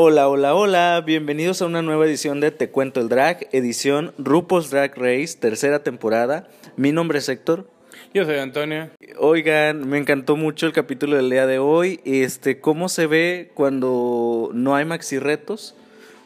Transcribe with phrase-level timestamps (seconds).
[0.00, 4.70] Hola, hola, hola, bienvenidos a una nueva edición de Te Cuento el Drag, edición RuPaul's
[4.70, 6.46] Drag Race, tercera temporada.
[6.76, 7.68] Mi nombre es Héctor.
[8.14, 8.90] Yo soy Antonio.
[9.18, 11.98] Oigan, me encantó mucho el capítulo del día de hoy.
[12.04, 15.74] Este, cómo se ve cuando no hay maxi retos,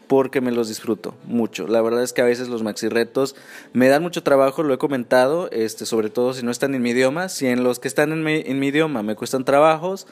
[0.07, 1.67] porque me los disfruto mucho.
[1.67, 3.35] La verdad es que a veces los maxi retos
[3.73, 6.91] me dan mucho trabajo, lo he comentado, este, sobre todo si no están en mi
[6.91, 7.31] idioma.
[7.31, 10.07] Si en los que están en mi, en mi idioma me cuestan trabajos,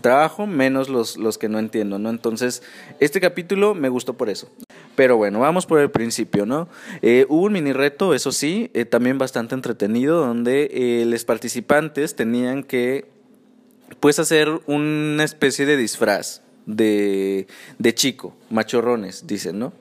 [0.00, 2.10] trabajo, menos los, los que no entiendo, ¿no?
[2.10, 2.62] Entonces,
[3.00, 4.50] este capítulo me gustó por eso.
[4.96, 6.68] Pero bueno, vamos por el principio, ¿no?
[7.02, 12.16] Eh, hubo un mini reto, eso sí, eh, también bastante entretenido, donde eh, los participantes
[12.16, 13.06] tenían que,
[14.00, 17.46] pues, hacer una especie de disfraz de,
[17.78, 19.72] de chico, machorrones, dicen, ¿no?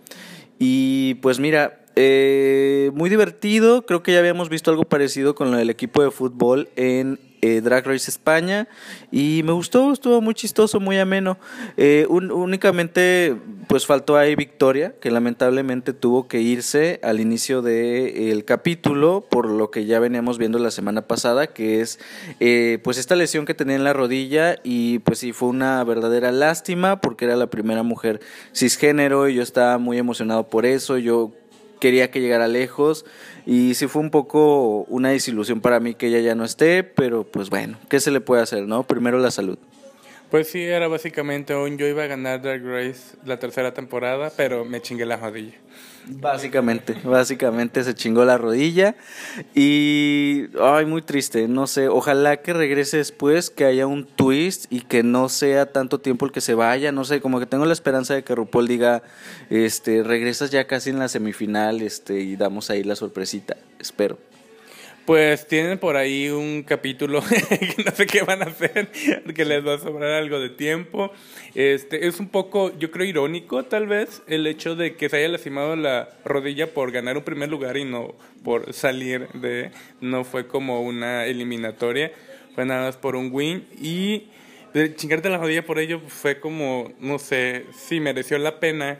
[0.58, 6.02] Y pues mira, muy divertido, creo que ya habíamos visto algo parecido con el equipo
[6.02, 8.68] de fútbol en eh, Drag Race España
[9.12, 11.38] y me gustó, estuvo muy chistoso, muy ameno.
[11.78, 13.36] Eh, únicamente
[13.68, 19.70] pues faltó ahí Victoria, que lamentablemente tuvo que irse al inicio del capítulo, por lo
[19.70, 22.00] que ya veníamos viendo la semana pasada, que es
[22.40, 26.32] eh, pues esta lesión que tenía en la rodilla y pues sí, fue una verdadera
[26.32, 28.20] lástima porque era la primera mujer
[28.56, 31.32] cisgénero y yo estaba muy emocionado por eso, yo
[31.80, 33.06] quería que llegara lejos
[33.46, 37.24] y sí fue un poco una desilusión para mí que ella ya no esté, pero
[37.24, 38.84] pues bueno, ¿qué se le puede hacer, no?
[38.84, 39.58] Primero la salud.
[40.30, 44.64] Pues sí, era básicamente un yo iba a ganar Drag Race la tercera temporada, pero
[44.64, 45.56] me chingué la rodilla.
[46.06, 48.96] Básicamente, básicamente se chingó la rodilla
[49.56, 54.82] y ay, muy triste, no sé, ojalá que regrese después, que haya un twist y
[54.82, 57.74] que no sea tanto tiempo el que se vaya, no sé, como que tengo la
[57.74, 59.04] esperanza de que RuPaul diga,
[59.50, 64.18] este, regresas ya casi en la semifinal, este, y damos ahí la sorpresita, espero.
[65.10, 68.90] Pues tienen por ahí un capítulo que no sé qué van a hacer,
[69.34, 71.12] que les va a sobrar algo de tiempo.
[71.56, 75.30] Este es un poco, yo creo irónico tal vez el hecho de que se haya
[75.30, 80.46] lastimado la rodilla por ganar un primer lugar y no por salir de, no fue
[80.46, 82.12] como una eliminatoria,
[82.54, 84.28] fue nada más por un win y
[84.76, 89.00] de chingarte la rodilla por ello fue como, no sé, sí mereció la pena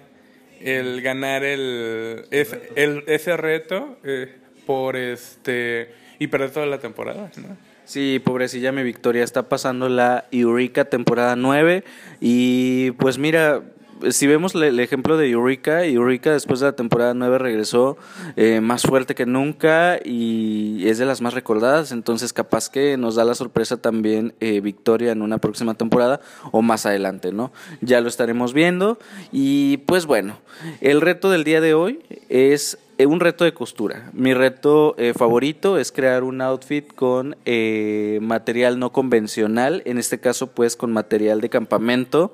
[0.60, 4.00] el ganar el, ese, el, ese reto.
[4.04, 4.39] Eh,
[4.70, 7.58] por este y perder toda la temporada, ¿no?
[7.86, 11.84] Sí, pobrecilla mi Victoria, está pasando la Eureka temporada 9
[12.22, 13.64] y pues mira,
[14.12, 17.98] si vemos el ejemplo de Eureka, Eureka después de la temporada 9 regresó
[18.36, 23.16] eh, más fuerte que nunca y es de las más recordadas, entonces capaz que nos
[23.16, 27.52] da la sorpresa también eh, Victoria en una próxima temporada o más adelante, ¿no?
[27.82, 29.00] Ya lo estaremos viendo
[29.32, 30.38] y pues bueno,
[30.80, 34.10] el reto del día de hoy es un reto de costura.
[34.14, 40.20] Mi reto eh, favorito es crear un outfit con eh, material no convencional, en este
[40.20, 42.34] caso pues con material de campamento,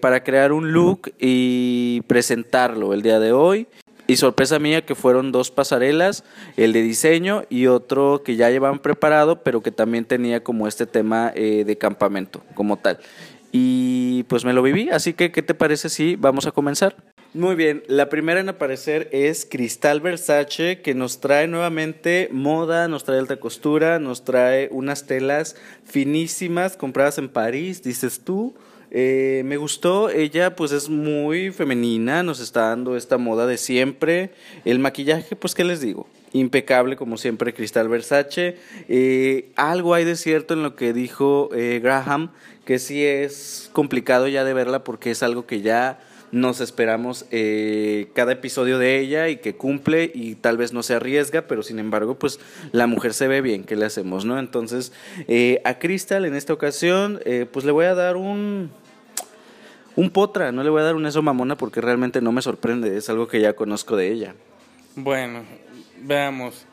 [0.00, 3.68] para crear un look y presentarlo el día de hoy.
[4.08, 6.24] Y sorpresa mía que fueron dos pasarelas,
[6.56, 10.86] el de diseño y otro que ya llevan preparado, pero que también tenía como este
[10.86, 12.98] tema de campamento como tal.
[13.50, 16.96] Y pues me lo viví, así que ¿qué te parece si vamos a comenzar?
[17.36, 23.04] Muy bien, la primera en aparecer es Cristal Versace, que nos trae nuevamente moda, nos
[23.04, 25.54] trae alta costura, nos trae unas telas
[25.84, 28.54] finísimas compradas en París, dices tú.
[28.90, 34.30] Eh, me gustó, ella pues es muy femenina, nos está dando esta moda de siempre.
[34.64, 38.56] El maquillaje, pues qué les digo, impecable como siempre Cristal Versace.
[38.88, 42.32] Eh, algo hay de cierto en lo que dijo eh, Graham,
[42.64, 45.98] que sí es complicado ya de verla porque es algo que ya
[46.32, 50.94] nos esperamos eh, cada episodio de ella y que cumple y tal vez no se
[50.94, 52.40] arriesga, pero sin embargo, pues
[52.72, 54.38] la mujer se ve bien, ¿qué le hacemos, no?
[54.38, 54.92] Entonces,
[55.28, 58.70] eh, a Crystal en esta ocasión, eh, pues le voy a dar un,
[59.94, 62.96] un potra, no le voy a dar un eso mamona porque realmente no me sorprende,
[62.96, 64.34] es algo que ya conozco de ella.
[64.94, 65.44] Bueno,
[66.02, 66.66] veamos.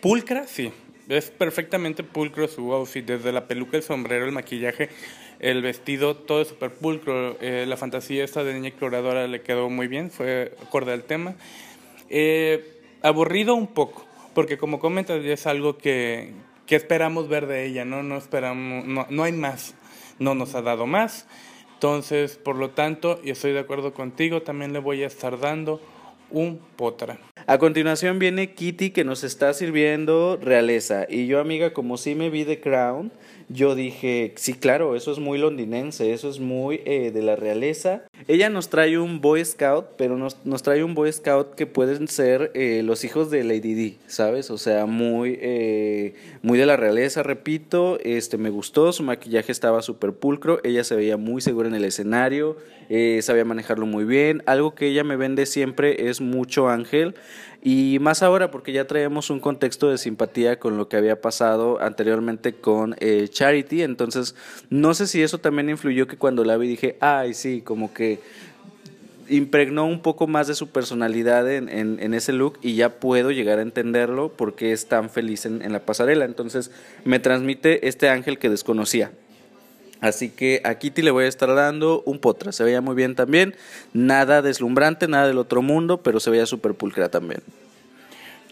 [0.00, 0.72] Pulcra, sí.
[1.08, 4.90] Es perfectamente pulcro su outfit, desde la peluca, el sombrero, el maquillaje
[5.40, 7.36] el vestido, todo es súper pulcro.
[7.40, 11.34] Eh, la fantasía esta de niña exploradora le quedó muy bien, fue acorde al tema.
[12.10, 14.04] Eh, aburrido un poco,
[14.34, 16.32] porque como comentas, es algo que,
[16.66, 18.02] que esperamos ver de ella, ¿no?
[18.02, 19.74] No esperamos, no, no hay más,
[20.18, 21.26] no nos ha dado más.
[21.74, 25.80] Entonces, por lo tanto, y estoy de acuerdo contigo, también le voy a estar dando
[26.30, 27.18] un potra.
[27.46, 31.06] A continuación viene Kitty que nos está sirviendo realeza.
[31.08, 33.12] Y yo, amiga, como sí me vi de Crown,
[33.48, 38.02] yo dije, sí, claro, eso es muy londinense, eso es muy eh, de la realeza.
[38.26, 42.08] Ella nos trae un Boy Scout, pero nos, nos trae un Boy Scout que pueden
[42.08, 44.50] ser eh, los hijos de Lady D, ¿sabes?
[44.50, 47.98] O sea, muy, eh, muy de la realeza, repito.
[48.02, 51.84] Este, me gustó, su maquillaje estaba súper pulcro, ella se veía muy segura en el
[51.84, 52.56] escenario,
[53.22, 54.42] sabía manejarlo muy bien.
[54.46, 57.14] Algo que ella me vende siempre es mucho ángel.
[57.62, 61.80] Y más ahora porque ya traemos un contexto de simpatía con lo que había pasado
[61.80, 63.82] anteriormente con eh, Charity.
[63.82, 64.36] Entonces,
[64.70, 68.20] no sé si eso también influyó que cuando la vi dije, ay, sí, como que
[69.28, 73.58] impregnó un poco más de su personalidad en, en, ese look y ya puedo llegar
[73.58, 76.24] a entenderlo porque es tan feliz en, en la pasarela.
[76.24, 76.70] Entonces,
[77.04, 79.12] me transmite este ángel que desconocía.
[80.00, 82.52] Así que a Kitty le voy a estar dando un potra.
[82.52, 83.54] Se veía muy bien también.
[83.92, 87.42] Nada deslumbrante, nada del otro mundo, pero se veía súper pulcra también.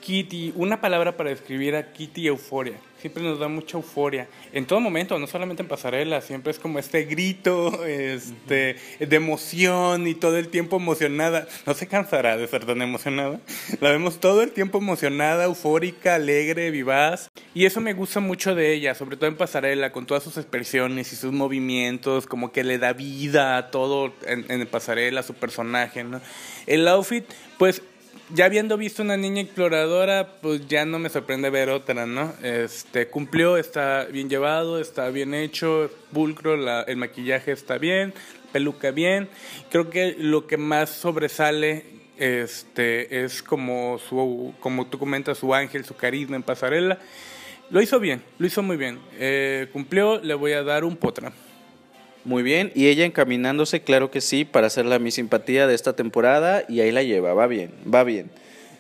[0.07, 2.77] Kitty, una palabra para describir a Kitty euforia.
[3.01, 4.29] Siempre nos da mucha euforia.
[4.53, 10.07] En todo momento, no solamente en pasarela, siempre es como este grito este, de emoción
[10.07, 11.49] y todo el tiempo emocionada.
[11.67, 13.41] No se cansará de ser tan emocionada.
[13.81, 17.29] La vemos todo el tiempo emocionada, eufórica, alegre, vivaz.
[17.53, 21.13] Y eso me gusta mucho de ella, sobre todo en pasarela, con todas sus expresiones
[21.13, 26.05] y sus movimientos, como que le da vida a todo en, en pasarela, su personaje.
[26.05, 26.21] ¿no?
[26.69, 27.25] El outfit,
[27.59, 27.83] pues
[28.31, 32.35] ya habiendo visto una niña exploradora, pues ya no me sorprende ver otra, ¿no?
[32.43, 36.55] Este, cumplió, está bien llevado, está bien hecho, pulcro,
[36.87, 38.15] el maquillaje está bien,
[38.53, 39.29] peluca bien.
[39.71, 41.85] Creo que lo que más sobresale
[42.17, 46.99] este, es como, su, como tú comentas, su ángel, su carisma en pasarela.
[47.71, 48.99] Lo hizo bien, lo hizo muy bien.
[49.15, 51.33] Eh, cumplió, le voy a dar un potra.
[52.27, 55.95] Muy bien, y ella encaminándose, claro que sí, para hacer la mi simpatía de esta
[55.95, 58.31] temporada, y ahí la lleva, va bien, va bien.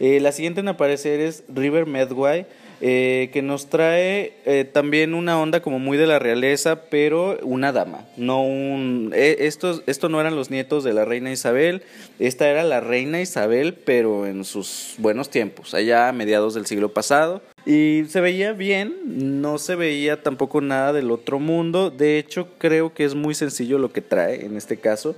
[0.00, 2.46] Eh, la siguiente en aparecer es River Medway,
[2.80, 7.72] eh, que nos trae eh, también una onda como muy de la realeza, pero una
[7.72, 9.12] dama, no un...
[9.14, 11.82] estos, esto no eran los nietos de la reina Isabel,
[12.18, 16.92] esta era la reina Isabel, pero en sus buenos tiempos, allá a mediados del siglo
[16.92, 17.42] pasado.
[17.66, 21.90] Y se veía bien, no se veía tampoco nada del otro mundo.
[21.90, 25.16] De hecho, creo que es muy sencillo lo que trae en este caso,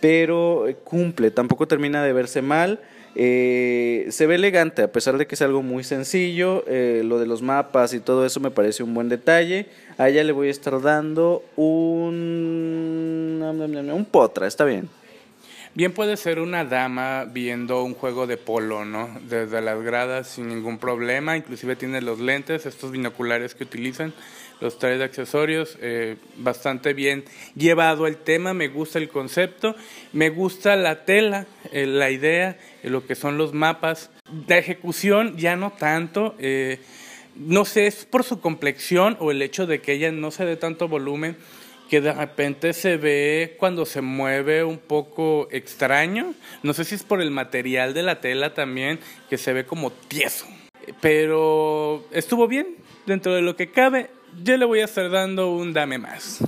[0.00, 2.80] pero eh, cumple, tampoco termina de verse mal.
[3.16, 6.64] Eh, se ve elegante, a pesar de que es algo muy sencillo.
[6.66, 9.66] Eh, lo de los mapas y todo eso me parece un buen detalle.
[9.98, 13.40] A ella le voy a estar dando un.
[13.92, 14.88] un potra, está bien.
[15.76, 19.10] Bien puede ser una dama viendo un juego de polo, ¿no?
[19.28, 24.14] Desde las gradas sin ningún problema, inclusive tiene los lentes, estos binoculares que utilizan,
[24.60, 27.24] los tres accesorios, eh, bastante bien
[27.54, 29.74] llevado el tema, me gusta el concepto,
[30.12, 34.10] me gusta la tela, eh, la idea, eh, lo que son los mapas.
[34.48, 36.34] La ejecución ya no tanto,
[37.36, 40.56] no sé, es por su complexión o el hecho de que ella no se dé
[40.56, 41.36] tanto volumen,
[41.90, 46.34] que de repente se ve cuando se mueve un poco extraño.
[46.62, 48.98] No sé si es por el material de la tela también,
[49.28, 50.46] que se ve como tieso.
[51.00, 54.10] Pero estuvo bien, dentro de lo que cabe.
[54.42, 56.42] Yo le voy a estar dando un dame más.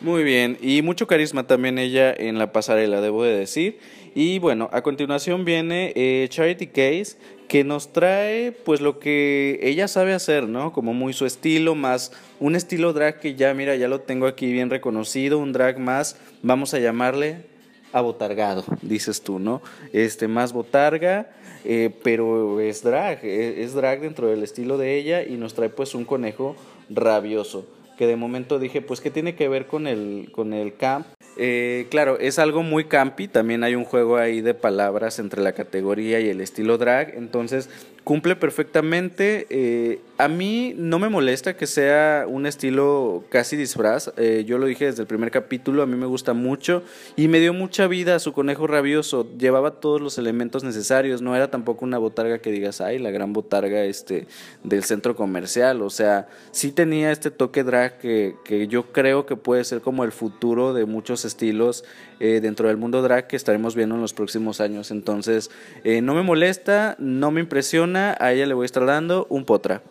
[0.00, 3.78] Muy bien, y mucho carisma también ella en la pasarela, debo de decir.
[4.14, 7.16] Y bueno, a continuación viene eh, Charity Case,
[7.48, 10.72] que nos trae pues lo que ella sabe hacer, ¿no?
[10.72, 14.52] Como muy su estilo, más un estilo drag que ya, mira, ya lo tengo aquí
[14.52, 17.44] bien reconocido, un drag más, vamos a llamarle
[17.92, 19.62] abotargado, dices tú, ¿no?
[19.92, 21.30] Este, más botarga,
[21.64, 25.68] eh, pero es drag, e, es drag dentro del estilo de ella y nos trae
[25.68, 26.56] pues un conejo
[26.90, 27.66] rabioso
[28.00, 31.06] que de momento dije, pues, ¿qué tiene que ver con el, con el camp?
[31.36, 35.52] Eh, claro, es algo muy campi, también hay un juego ahí de palabras entre la
[35.52, 37.70] categoría y el estilo drag, entonces
[38.04, 39.46] cumple perfectamente.
[39.50, 44.66] Eh, a mí no me molesta que sea un estilo casi disfraz, eh, yo lo
[44.66, 46.82] dije desde el primer capítulo, a mí me gusta mucho
[47.16, 51.36] y me dio mucha vida a su conejo rabioso, llevaba todos los elementos necesarios, no
[51.36, 54.26] era tampoco una botarga que digas, ay, la gran botarga este,
[54.62, 59.36] del centro comercial, o sea, sí tenía este toque drag que, que yo creo que
[59.36, 61.84] puede ser como el futuro de muchos estilos
[62.18, 64.90] eh, dentro del mundo drag que estaremos viendo en los próximos años.
[64.90, 65.50] Entonces,
[65.84, 69.44] eh, no me molesta, no me impresiona, a ella le voy a estar dando un
[69.44, 69.82] potra.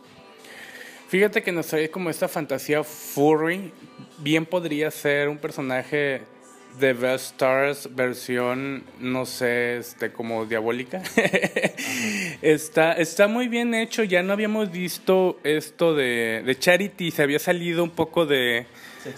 [1.07, 3.71] Fíjate que nos trae como esta fantasía furry,
[4.19, 6.21] bien podría ser un personaje
[6.79, 11.01] The Best Stars versión, no sé, este, como diabólica.
[12.41, 17.39] está, está muy bien hecho, ya no habíamos visto esto de, de Charity, se había
[17.39, 18.65] salido un poco de...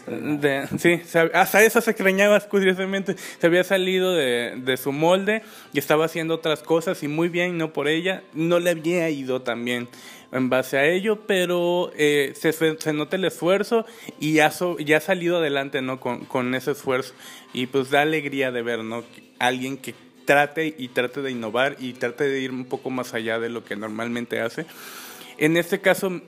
[0.08, 1.02] de sí,
[1.34, 3.16] hasta eso se extrañaba curiosamente.
[3.40, 5.42] Se había salido de, de, su molde
[5.74, 8.24] y estaba haciendo otras cosas y muy bien, no por ella.
[8.34, 9.88] No le había ido tan bien
[10.32, 13.86] en base a ello, pero eh, se, se, nota el esfuerzo
[14.20, 16.00] y ya, ya ha salido adelante ¿no?
[16.00, 17.14] Con, con, ese esfuerzo.
[17.54, 19.04] Y pues da alegría de ver ¿no?
[19.40, 19.94] alguien que
[20.26, 23.64] trate y trate de innovar y trate de ir un poco más allá de lo
[23.66, 24.66] que normalmente hace.
[25.38, 26.22] En este caso,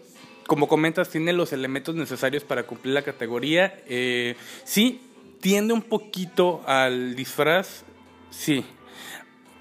[0.48, 3.81] como comentas, tiene los elementos necesarios para cumplir la categoría.
[3.88, 5.01] Eh, sí,
[5.39, 7.83] tiende un poquito al disfraz,
[8.29, 8.65] sí.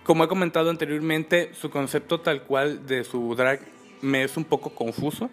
[0.02, 3.60] Como he comentado anteriormente, su concepto tal cual de su drag
[4.02, 5.30] me es un poco confuso,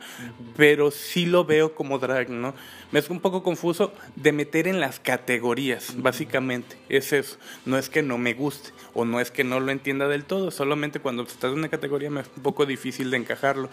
[0.56, 2.54] pero sí lo veo como drag, ¿no?
[2.92, 6.78] Me es un poco confuso de meter en las categorías, básicamente.
[6.88, 7.38] Es eso.
[7.66, 10.52] No es que no me guste o no es que no lo entienda del todo,
[10.52, 13.70] solamente cuando estás en una categoría me es un poco difícil de encajarlo.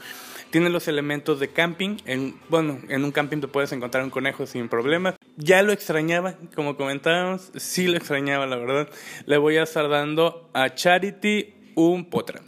[0.50, 1.98] Tiene los elementos de camping.
[2.04, 5.14] En, bueno, en un camping te puedes encontrar un conejo sin problemas.
[5.36, 8.88] Ya lo extrañaba, como comentábamos, sí lo extrañaba, la verdad.
[9.26, 12.40] Le voy a estar dando a Charity un potra.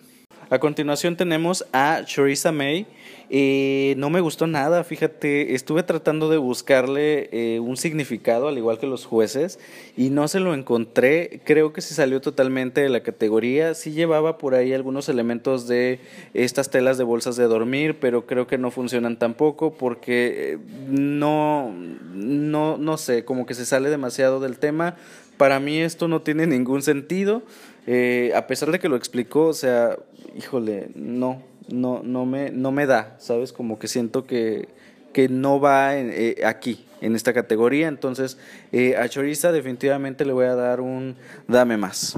[0.51, 2.87] A continuación tenemos a Charissa May.
[3.29, 8.79] Eh, no me gustó nada, fíjate, estuve tratando de buscarle eh, un significado, al igual
[8.79, 9.59] que los jueces,
[9.95, 11.43] y no se lo encontré.
[11.45, 13.75] Creo que se salió totalmente de la categoría.
[13.75, 16.01] Sí llevaba por ahí algunos elementos de
[16.33, 21.75] estas telas de bolsas de dormir, pero creo que no funcionan tampoco porque eh, no,
[22.15, 24.97] no, no sé, como que se sale demasiado del tema.
[25.37, 27.43] Para mí esto no tiene ningún sentido.
[27.91, 29.99] Eh, a pesar de que lo explicó, o sea,
[30.37, 33.51] híjole, no, no, no me, no me da, ¿sabes?
[33.51, 34.69] Como que siento que,
[35.15, 37.89] que no va eh, aquí, en esta categoría.
[37.89, 38.37] Entonces,
[38.73, 41.17] eh, a Choriza definitivamente le voy a dar un
[41.47, 42.15] dame más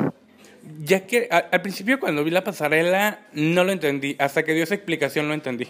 [0.83, 4.75] ya que al, principio cuando vi la pasarela no lo entendí, hasta que dio esa
[4.75, 5.69] explicación lo entendí.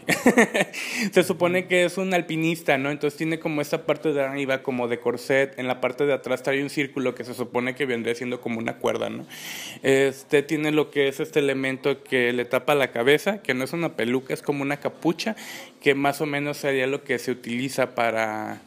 [1.12, 2.90] se supone que es un alpinista, ¿no?
[2.90, 6.42] Entonces tiene como esa parte de arriba como de corset, en la parte de atrás
[6.42, 9.26] trae un círculo que se supone que vendría siendo como una cuerda, ¿no?
[9.82, 13.72] Este tiene lo que es este elemento que le tapa la cabeza, que no es
[13.72, 15.36] una peluca, es como una capucha,
[15.80, 18.62] que más o menos sería lo que se utiliza para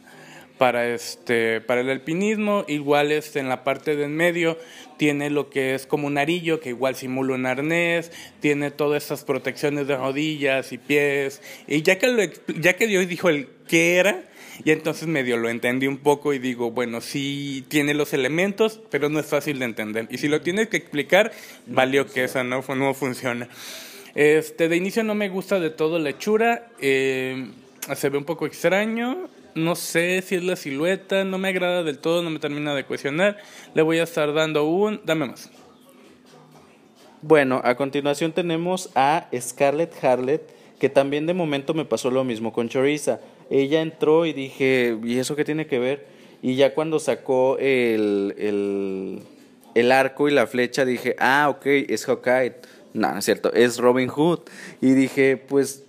[0.58, 4.58] para este para el alpinismo igual este en la parte de en medio
[4.96, 9.24] tiene lo que es como un arillo que igual simula un arnés tiene todas estas
[9.24, 12.22] protecciones de rodillas y pies y ya que lo,
[12.60, 14.24] ya que Dios dijo el qué era
[14.62, 19.08] y entonces medio lo entendí un poco y digo, bueno, sí tiene los elementos, pero
[19.08, 20.06] no es fácil de entender.
[20.10, 21.32] Y si lo tienes que explicar,
[21.66, 23.48] valió que esa no, no funciona.
[24.14, 27.48] Este, de inicio no me gusta de todo la hechura, eh,
[27.96, 31.98] se ve un poco extraño, no sé si es la silueta, no me agrada del
[31.98, 33.38] todo, no me termina de cuestionar.
[33.74, 35.50] Le voy a estar dando un, dame más.
[37.22, 40.42] Bueno, a continuación tenemos a Scarlett Harlet,
[40.78, 43.20] que también de momento me pasó lo mismo con Choriza.
[43.48, 46.06] Ella entró y dije, ¿y eso qué tiene que ver?
[46.42, 49.20] Y ya cuando sacó el, el,
[49.74, 52.56] el arco y la flecha dije, ah, ok, es Hawkeye.
[52.92, 54.40] No, no es cierto, es Robin Hood.
[54.80, 55.83] Y dije, pues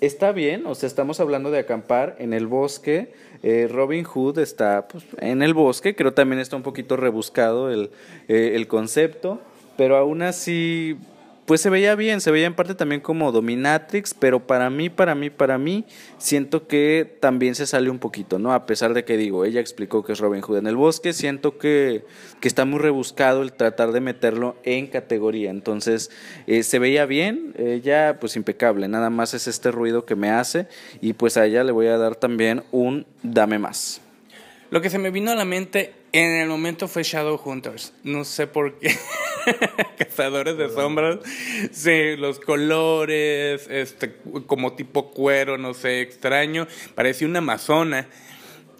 [0.00, 3.12] está bien, o sea, estamos hablando de acampar en el bosque.
[3.42, 7.90] Eh, Robin Hood está pues, en el bosque, creo también está un poquito rebuscado el,
[8.28, 9.40] eh, el concepto,
[9.76, 10.96] pero aún así
[11.50, 15.16] pues se veía bien, se veía en parte también como dominatrix, pero para mí, para
[15.16, 15.84] mí, para mí,
[16.16, 18.52] siento que también se sale un poquito, ¿no?
[18.52, 21.58] A pesar de que digo, ella explicó que es Robin Hood en el bosque, siento
[21.58, 22.04] que,
[22.38, 25.50] que está muy rebuscado el tratar de meterlo en categoría.
[25.50, 26.12] Entonces,
[26.46, 30.68] eh, se veía bien, ella pues impecable, nada más es este ruido que me hace
[31.00, 34.00] y pues a ella le voy a dar también un dame más.
[34.70, 37.92] Lo que se me vino a la mente en el momento fue Shadowhunters.
[38.02, 38.96] No sé por qué.
[39.98, 41.18] Cazadores de sombras.
[41.72, 46.66] Sí, los colores, este, como tipo cuero, no sé, extraño.
[46.94, 48.08] Parecía una amazona.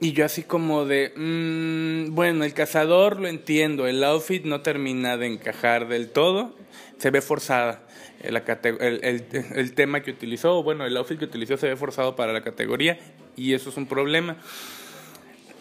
[0.01, 5.19] Y yo así como de, mmm, bueno, el cazador lo entiendo, el outfit no termina
[5.19, 6.57] de encajar del todo,
[6.97, 7.87] se ve forzada.
[8.23, 12.33] El, el, el tema que utilizó, bueno, el outfit que utilizó se ve forzado para
[12.33, 12.99] la categoría
[13.37, 14.39] y eso es un problema.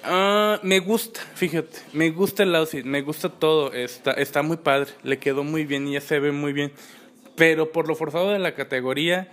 [0.04, 4.92] Ah, me gusta, fíjate, me gusta el outfit, me gusta todo, está, está muy padre,
[5.04, 6.72] le quedó muy bien y ya se ve muy bien.
[7.36, 9.30] Pero por lo forzado de la categoría,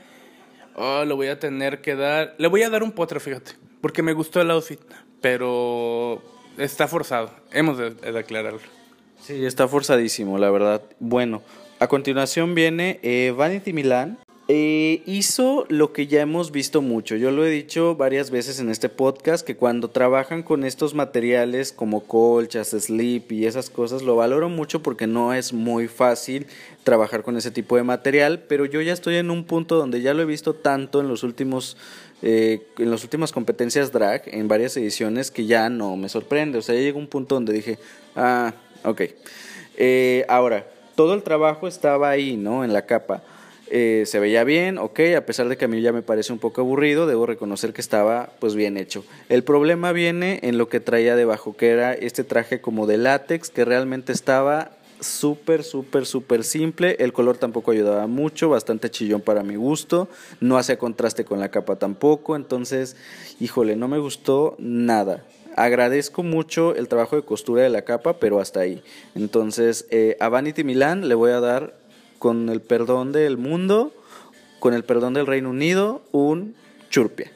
[0.74, 4.02] oh, lo voy a tener que dar, le voy a dar un potro, fíjate, porque
[4.02, 4.80] me gustó el outfit,
[5.20, 6.22] pero
[6.58, 8.60] está forzado, hemos de, aclararlo.
[9.20, 10.82] Sí, está forzadísimo, la verdad.
[10.98, 11.42] Bueno,
[11.78, 17.16] a continuación viene eh, Vanity Milan, Eh, hizo lo que ya hemos visto mucho.
[17.16, 21.72] Yo lo he dicho varias veces en este podcast que cuando trabajan con estos materiales
[21.72, 26.46] como colchas, sleep y esas cosas, lo valoro mucho porque no es muy fácil
[26.84, 30.14] trabajar con ese tipo de material, pero yo ya estoy en un punto donde ya
[30.14, 31.76] lo he visto tanto en los últimos
[32.22, 36.58] eh, en las últimas competencias drag, en varias ediciones, que ya no me sorprende.
[36.58, 37.78] O sea, ya llegó un punto donde dije,
[38.14, 39.02] ah, ok.
[39.76, 42.64] Eh, ahora, todo el trabajo estaba ahí, ¿no?
[42.64, 43.22] En la capa.
[43.68, 46.38] Eh, se veía bien, ok, a pesar de que a mí ya me parece un
[46.38, 49.04] poco aburrido, debo reconocer que estaba pues bien hecho.
[49.28, 53.50] El problema viene en lo que traía debajo, que era este traje como de látex,
[53.50, 54.70] que realmente estaba
[55.00, 56.96] súper, súper, súper simple.
[56.98, 60.08] El color tampoco ayudaba mucho, bastante chillón para mi gusto.
[60.40, 62.36] No hacía contraste con la capa tampoco.
[62.36, 62.96] Entonces,
[63.40, 65.24] híjole, no me gustó nada.
[65.56, 68.82] Agradezco mucho el trabajo de costura de la capa, pero hasta ahí.
[69.14, 71.74] Entonces, eh, a Vanity Milan le voy a dar
[72.18, 73.92] con el perdón del mundo,
[74.58, 76.54] con el perdón del Reino Unido, un
[76.90, 77.30] churpia.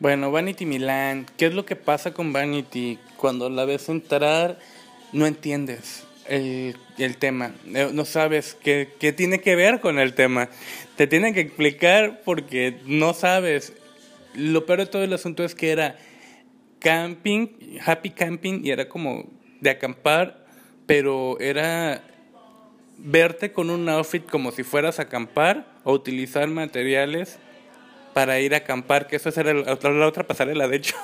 [0.00, 2.98] Bueno, Vanity Milan, ¿qué es lo que pasa con Vanity?
[3.16, 4.58] Cuando la ves entrar,
[5.12, 10.48] no entiendes el, el tema, no sabes qué, qué tiene que ver con el tema.
[10.96, 13.72] Te tienen que explicar porque no sabes.
[14.34, 15.96] Lo peor de todo el asunto es que era
[16.80, 19.24] camping, happy camping, y era como
[19.60, 20.44] de acampar,
[20.86, 22.02] pero era
[23.04, 27.38] verte con un outfit como si fueras a acampar o utilizar materiales
[28.14, 30.96] para ir a acampar, que eso era la, la otra pasarela, de hecho.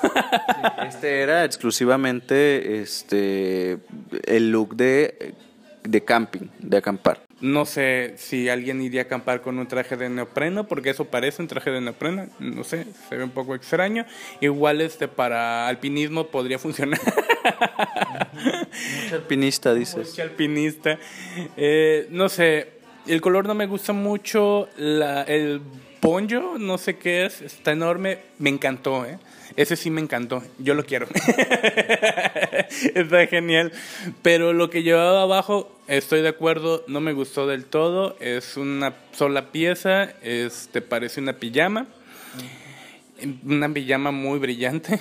[0.89, 3.79] este era exclusivamente este
[4.27, 5.35] el look de,
[5.83, 7.21] de camping, de acampar.
[7.41, 11.41] No sé si alguien iría a acampar con un traje de neopreno, porque eso parece
[11.41, 14.05] un traje de neopreno, no sé, se ve un poco extraño.
[14.41, 17.01] Igual este para alpinismo podría funcionar.
[19.03, 20.11] Mucho alpinista, dices.
[20.11, 20.99] Mucho alpinista.
[21.57, 25.63] Eh, no sé, el color no me gusta mucho, la, el
[26.01, 29.19] poncho, no sé qué es, está enorme, me encantó, ¿eh?
[29.57, 31.07] Ese sí me encantó, yo lo quiero.
[32.95, 33.73] está genial.
[34.23, 38.17] Pero lo que llevaba abajo, estoy de acuerdo, no me gustó del todo.
[38.21, 41.87] Es una sola pieza, este parece una pijama.
[43.45, 44.99] Una pijama muy brillante.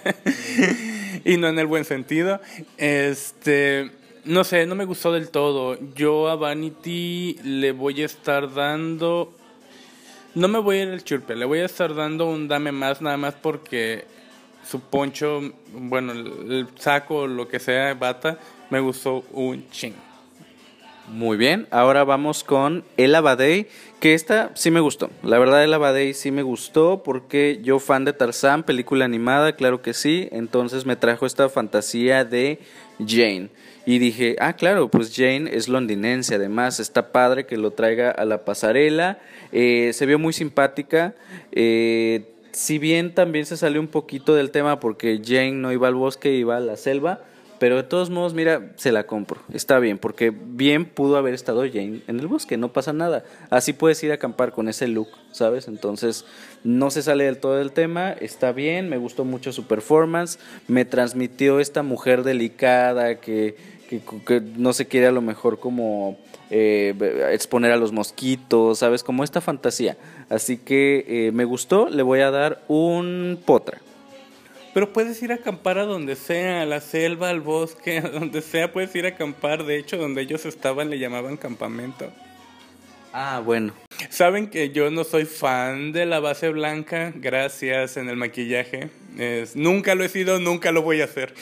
[1.24, 2.40] y no en el buen sentido.
[2.76, 3.90] Este.
[4.24, 5.78] No sé, no me gustó del todo.
[5.94, 9.34] Yo a Vanity le voy a estar dando
[10.34, 13.02] no me voy a ir al churpe, le voy a estar dando un dame más
[13.02, 14.04] nada más porque
[14.64, 15.40] su poncho,
[15.72, 18.38] bueno, el saco, lo que sea, bata,
[18.70, 19.94] me gustó un ching.
[21.12, 23.66] Muy bien, ahora vamos con El Abadei,
[23.98, 25.10] que esta sí me gustó.
[25.24, 29.82] La verdad, El Abadei sí me gustó porque yo fan de Tarzán, película animada, claro
[29.82, 30.28] que sí.
[30.30, 32.60] Entonces me trajo esta fantasía de
[33.04, 33.48] Jane.
[33.86, 38.24] Y dije, ah, claro, pues Jane es londinense, además está padre que lo traiga a
[38.24, 39.18] la pasarela.
[39.50, 41.14] Eh, se vio muy simpática.
[41.50, 45.94] Eh, si bien también se salió un poquito del tema porque Jane no iba al
[45.94, 47.20] bosque, iba a la selva,
[47.60, 49.42] pero de todos modos, mira, se la compro.
[49.52, 53.22] Está bien, porque bien pudo haber estado Jane en el bosque, no pasa nada.
[53.50, 55.68] Así puedes ir a acampar con ese look, ¿sabes?
[55.68, 56.24] Entonces,
[56.64, 60.86] no se sale del todo del tema, está bien, me gustó mucho su performance, me
[60.86, 63.56] transmitió esta mujer delicada que,
[63.98, 66.18] que, no se quiere a lo mejor como
[66.50, 66.94] eh,
[67.32, 69.02] exponer a los mosquitos, ¿sabes?
[69.02, 69.96] Como esta fantasía.
[70.28, 73.80] Así que eh, me gustó, le voy a dar un potra.
[74.72, 78.42] Pero puedes ir a acampar a donde sea, a la selva, al bosque, a donde
[78.42, 79.64] sea, puedes ir a acampar.
[79.64, 82.10] De hecho, donde ellos estaban le llamaban campamento.
[83.12, 83.72] Ah, bueno.
[84.08, 88.88] Saben que yo no soy fan de la base blanca, gracias en el maquillaje.
[89.56, 91.34] nunca lo he sido, nunca lo voy a hacer.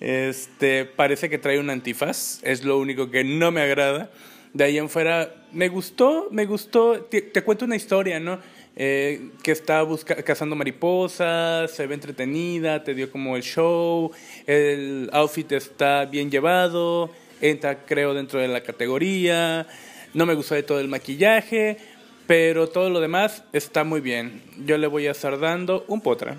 [0.00, 4.10] Este, parece que trae un antifaz, es lo único que no me agrada.
[4.52, 7.00] De ahí en fuera, me gustó, me gustó.
[7.02, 8.38] te cuento una historia, ¿no?
[8.76, 9.86] Eh, que está
[10.24, 14.10] cazando mariposas, se ve entretenida, te dio como el show,
[14.46, 17.08] el outfit está bien llevado,
[17.40, 19.64] entra creo dentro de la categoría,
[20.12, 21.76] no me gustó de todo el maquillaje,
[22.26, 24.42] pero todo lo demás está muy bien.
[24.66, 26.36] Yo le voy a estar dando un potra.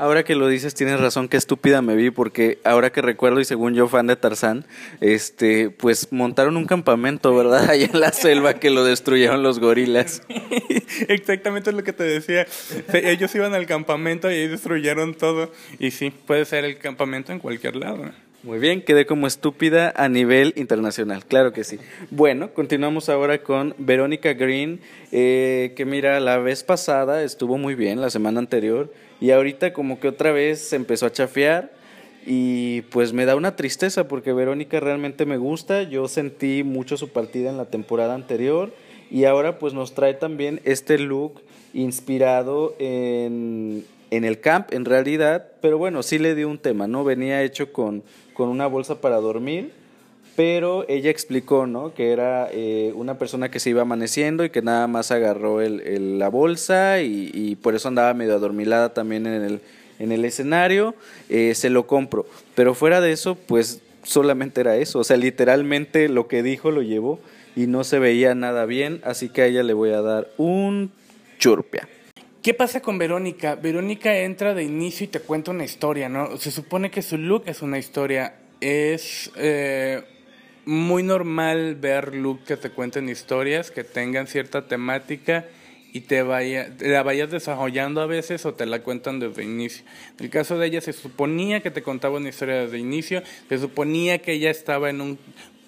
[0.00, 3.44] Ahora que lo dices, tienes razón, qué estúpida me vi, porque ahora que recuerdo, y
[3.44, 4.64] según yo, fan de Tarzán,
[5.02, 7.68] este, pues montaron un campamento, ¿verdad?
[7.70, 10.22] Allá en la selva que lo destruyeron los gorilas.
[11.08, 12.46] Exactamente lo que te decía.
[12.94, 15.52] Ellos iban al campamento y destruyeron todo.
[15.78, 18.10] Y sí, puede ser el campamento en cualquier lado.
[18.42, 21.78] Muy bien, quedé como estúpida a nivel internacional, claro que sí.
[22.10, 24.80] Bueno, continuamos ahora con Verónica Green,
[25.12, 30.00] eh, que mira, la vez pasada estuvo muy bien, la semana anterior, y ahorita como
[30.00, 31.70] que otra vez se empezó a chafear
[32.24, 37.10] y pues me da una tristeza porque Verónica realmente me gusta, yo sentí mucho su
[37.10, 38.72] partida en la temporada anterior
[39.10, 41.42] Y ahora pues nos trae también este look
[41.74, 47.04] inspirado en, en el camp en realidad, pero bueno, sí le dio un tema, ¿no?
[47.04, 48.02] Venía hecho con,
[48.40, 49.70] con una bolsa para dormir,
[50.34, 51.92] pero ella explicó, ¿no?
[51.92, 56.18] Que era eh, una persona que se iba amaneciendo y que nada más agarró el,
[56.18, 59.60] la bolsa y, por eso andaba medio adormilada también en el,
[59.98, 60.94] en el escenario,
[61.28, 62.24] eh, se lo compro.
[62.54, 66.80] Pero fuera de eso, pues solamente era eso, o sea, literalmente lo que dijo lo
[66.80, 67.20] llevó
[67.54, 70.92] y no se veía nada bien, así que a ella le voy a dar un
[71.38, 71.90] churpia.
[72.42, 73.54] ¿Qué pasa con Verónica?
[73.54, 76.38] Verónica entra de inicio y te cuenta una historia, ¿no?
[76.38, 78.34] Se supone que su look es una historia.
[78.62, 80.02] Es eh,
[80.64, 85.48] muy normal ver look que te cuenten historias, que tengan cierta temática
[85.92, 89.84] y te vaya, la vayas desarrollando a veces o te la cuentan desde inicio.
[90.18, 93.58] En el caso de ella se suponía que te contaba una historia desde inicio, se
[93.58, 95.18] suponía que ella estaba en un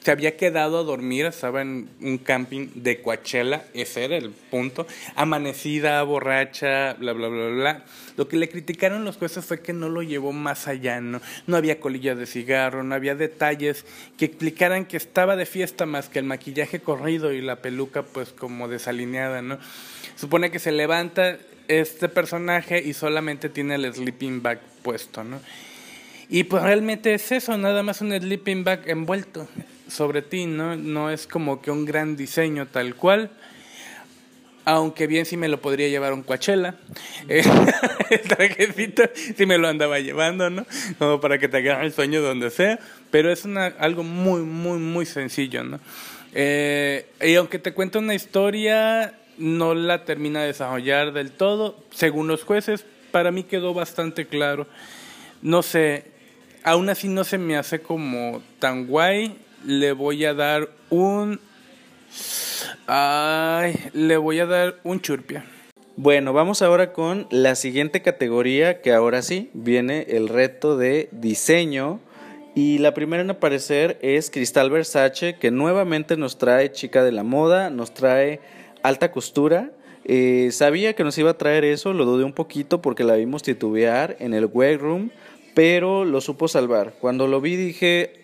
[0.02, 4.84] se había quedado a dormir, estaba en un camping de Coachella, ese era el punto,
[5.14, 7.84] amanecida, borracha, bla, bla, bla, bla.
[8.16, 11.56] Lo que le criticaron los jueces fue que no lo llevó más allá, no, no
[11.56, 13.86] había colillas de cigarro, no había detalles
[14.18, 18.30] que explicaran que estaba de fiesta más que el maquillaje corrido y la peluca pues
[18.30, 19.58] como desalineada, ¿no?
[20.16, 21.38] Supone que se levanta
[21.68, 25.40] este personaje y solamente tiene el sleeping bag puesto, ¿no?
[26.28, 29.46] Y pues realmente es eso, nada más un sleeping bag envuelto
[29.92, 30.76] sobre ti, ¿no?
[30.76, 33.30] No es como que un gran diseño tal cual.
[34.64, 36.76] Aunque bien sí me lo podría llevar un Coachella.
[37.28, 39.02] el trajecito
[39.36, 40.64] sí me lo andaba llevando, ¿no?
[40.98, 42.78] Como para que te agarre el sueño donde sea.
[43.10, 45.80] Pero es una, algo muy, muy, muy sencillo, ¿no?
[46.32, 51.84] Eh, y aunque te cuento una historia, no la termina de desarrollar del todo.
[51.90, 54.66] Según los jueces, para mí quedó bastante claro.
[55.42, 56.04] No sé,
[56.62, 59.36] aún así no se me hace como tan guay.
[59.64, 61.40] Le voy a dar un.
[62.86, 65.44] Ay, le voy a dar un churpia.
[65.96, 72.00] Bueno, vamos ahora con la siguiente categoría, que ahora sí viene el reto de diseño.
[72.54, 77.22] Y la primera en aparecer es Cristal Versace, que nuevamente nos trae chica de la
[77.22, 78.40] moda, nos trae
[78.82, 79.70] alta costura.
[80.04, 83.42] Eh, sabía que nos iba a traer eso, lo dudé un poquito porque la vimos
[83.42, 85.10] titubear en el web room
[85.54, 86.94] pero lo supo salvar.
[87.00, 88.21] Cuando lo vi dije,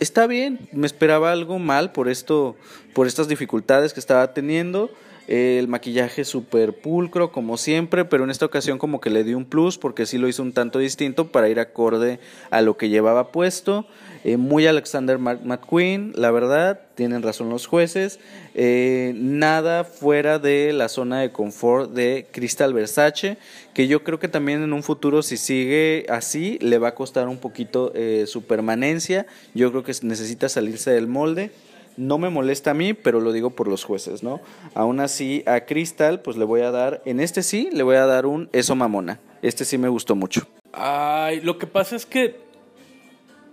[0.00, 2.56] está bien, me esperaba algo mal por esto,
[2.94, 4.90] por estas dificultades que estaba teniendo.
[5.28, 9.44] El maquillaje súper pulcro, como siempre, pero en esta ocasión como que le di un
[9.44, 12.18] plus porque sí lo hizo un tanto distinto para ir acorde
[12.50, 13.86] a lo que llevaba puesto.
[14.24, 18.18] Eh, muy Alexander McQueen, la verdad, tienen razón los jueces.
[18.54, 23.36] Eh, nada fuera de la zona de confort de Crystal Versace,
[23.74, 27.28] que yo creo que también en un futuro, si sigue así, le va a costar
[27.28, 29.26] un poquito eh, su permanencia.
[29.54, 31.50] Yo creo que necesita salirse del molde.
[31.98, 34.40] No me molesta a mí, pero lo digo por los jueces, ¿no?
[34.74, 38.06] Aún así, a Crystal, pues le voy a dar, en este sí, le voy a
[38.06, 39.20] dar un eso mamona.
[39.42, 40.46] Este sí me gustó mucho.
[40.72, 42.48] Ay, lo que pasa es que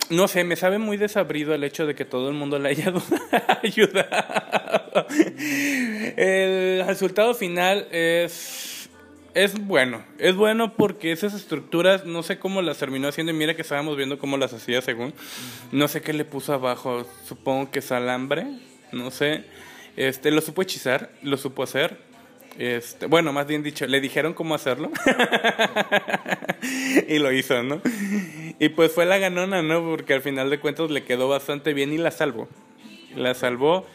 [0.09, 2.93] no sé, me sabe muy desabrido el hecho de que todo el mundo le haya
[3.63, 5.07] ayudado.
[6.15, 8.74] El resultado final es,
[9.35, 10.01] es bueno.
[10.17, 13.33] Es bueno porque esas estructuras, no sé cómo las terminó haciendo.
[13.33, 15.13] Y mira que estábamos viendo cómo las hacía según.
[15.71, 17.05] No sé qué le puso abajo.
[17.25, 18.47] Supongo que es alambre.
[18.93, 19.43] No sé.
[19.97, 21.99] Este, lo supo hechizar, lo supo hacer.
[22.57, 24.89] Este, bueno, más bien dicho, le dijeron cómo hacerlo.
[27.09, 27.81] y lo hizo, ¿no?
[28.57, 29.81] Y pues fue la ganona, ¿no?
[29.81, 32.47] Porque al final de cuentas le quedó bastante bien y la salvó.
[33.15, 33.85] La salvó.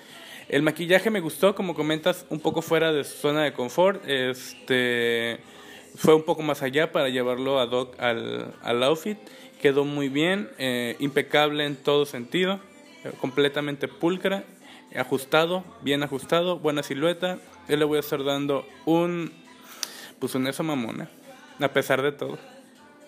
[0.50, 4.04] El maquillaje me gustó, como comentas, un poco fuera de su zona de confort.
[4.08, 5.38] Este
[5.94, 9.16] fue un poco más allá para llevarlo a Doc al, al outfit.
[9.62, 12.58] Quedó muy bien, eh, impecable en todo sentido,
[13.20, 14.42] completamente pulcra,
[14.96, 17.38] ajustado, bien ajustado, buena silueta.
[17.68, 19.30] Yo le voy a estar dando un,
[20.18, 21.08] pues un eso mamona,
[21.60, 22.38] a pesar de todo.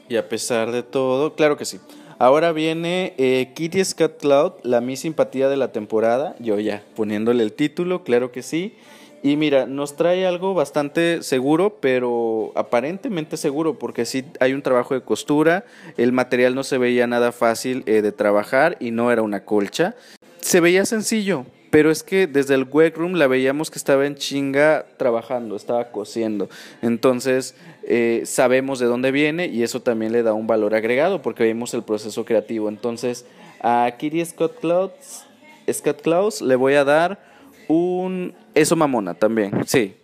[0.09, 1.81] Y a pesar de todo, claro que sí.
[2.23, 6.37] Ahora viene eh, Kitty Scott Cloud, la mi simpatía de la temporada.
[6.39, 8.77] Yo ya poniéndole el título, claro que sí.
[9.25, 14.95] Y mira, nos trae algo bastante seguro, pero aparentemente seguro, porque sí hay un trabajo
[14.95, 15.65] de costura,
[15.97, 19.97] el material no se veía nada fácil eh, de trabajar y no era una colcha.
[20.41, 24.85] Se veía sencillo, pero es que desde el room la veíamos que estaba en chinga
[24.99, 26.51] trabajando, estaba cosiendo.
[26.83, 27.55] Entonces
[27.85, 31.73] eh, sabemos de dónde viene y eso también le da un valor agregado porque vemos
[31.73, 32.69] el proceso creativo.
[32.69, 33.25] Entonces
[33.59, 35.25] a Kitty Scott Clouds,
[35.73, 37.25] Scott Clouds le voy a dar
[37.69, 39.95] un eso mamona también, sí.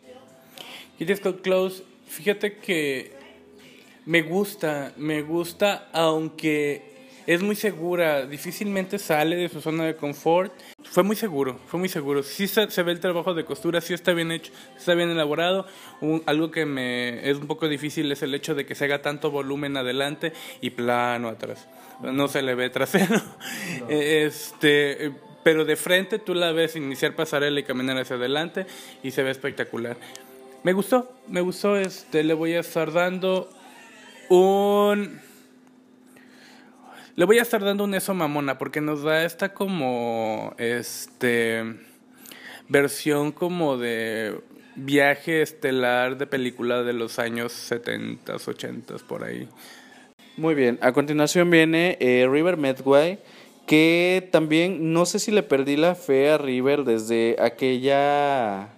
[0.97, 3.13] Kitty Scott Clouds, fíjate que
[4.07, 6.98] me gusta, me gusta, aunque
[7.29, 10.51] es muy segura, difícilmente sale de su zona de confort
[10.91, 12.23] fue muy seguro, fue muy seguro.
[12.23, 15.67] Sí se, ve el trabajo de costura, sí está bien hecho, está bien elaborado.
[16.25, 19.31] algo que me es un poco difícil es el hecho de que se haga tanto
[19.31, 21.69] volumen adelante y plano atrás.
[22.01, 23.21] No se le ve trasero.
[23.91, 25.13] Este,
[25.43, 28.67] pero de frente tú la ves iniciar pasarela y caminar hacia adelante
[29.03, 29.99] y se ve espectacular.
[30.63, 33.51] Me gustó, me gustó, este, le voy a estar dando
[34.31, 35.28] un
[37.19, 41.65] le voy a estar dando un eso mamona porque nos da esta como este
[42.69, 44.39] versión como de
[44.77, 49.49] viaje estelar de película de los años 70, 80 por ahí.
[50.37, 53.19] Muy bien, a continuación viene eh, River Medway,
[53.67, 58.69] que también no sé si le perdí la fe a River desde aquella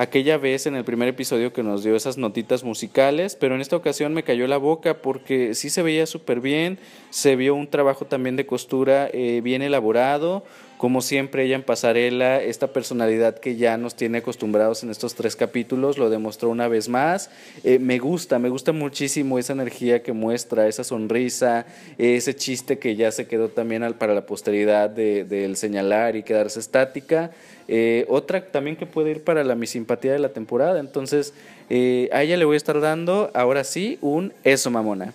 [0.00, 3.76] aquella vez en el primer episodio que nos dio esas notitas musicales, pero en esta
[3.76, 6.78] ocasión me cayó la boca porque sí se veía súper bien,
[7.10, 10.42] se vio un trabajo también de costura eh, bien elaborado,
[10.80, 15.36] como siempre ella en pasarela, esta personalidad que ya nos tiene acostumbrados en estos tres
[15.36, 17.28] capítulos, lo demostró una vez más.
[17.64, 21.66] Eh, me gusta, me gusta muchísimo esa energía que muestra, esa sonrisa,
[21.98, 26.60] ese chiste que ya se quedó también para la posteridad del de, señalar y quedarse
[26.60, 27.30] estática.
[27.68, 30.80] Eh, otra también que puede ir para la mi simpatía de la temporada.
[30.80, 31.34] Entonces,
[31.68, 35.12] eh, a ella le voy a estar dando, ahora sí, un eso mamona.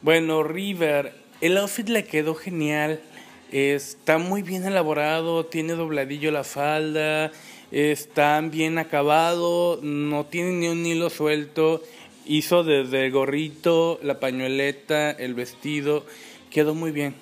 [0.00, 2.98] Bueno, River, el outfit le quedó genial.
[3.56, 7.32] Está muy bien elaborado, tiene dobladillo la falda,
[7.70, 11.82] está bien acabado, no tiene ni un hilo suelto.
[12.26, 16.04] Hizo desde el gorrito, la pañueleta, el vestido,
[16.50, 17.14] quedó muy bien.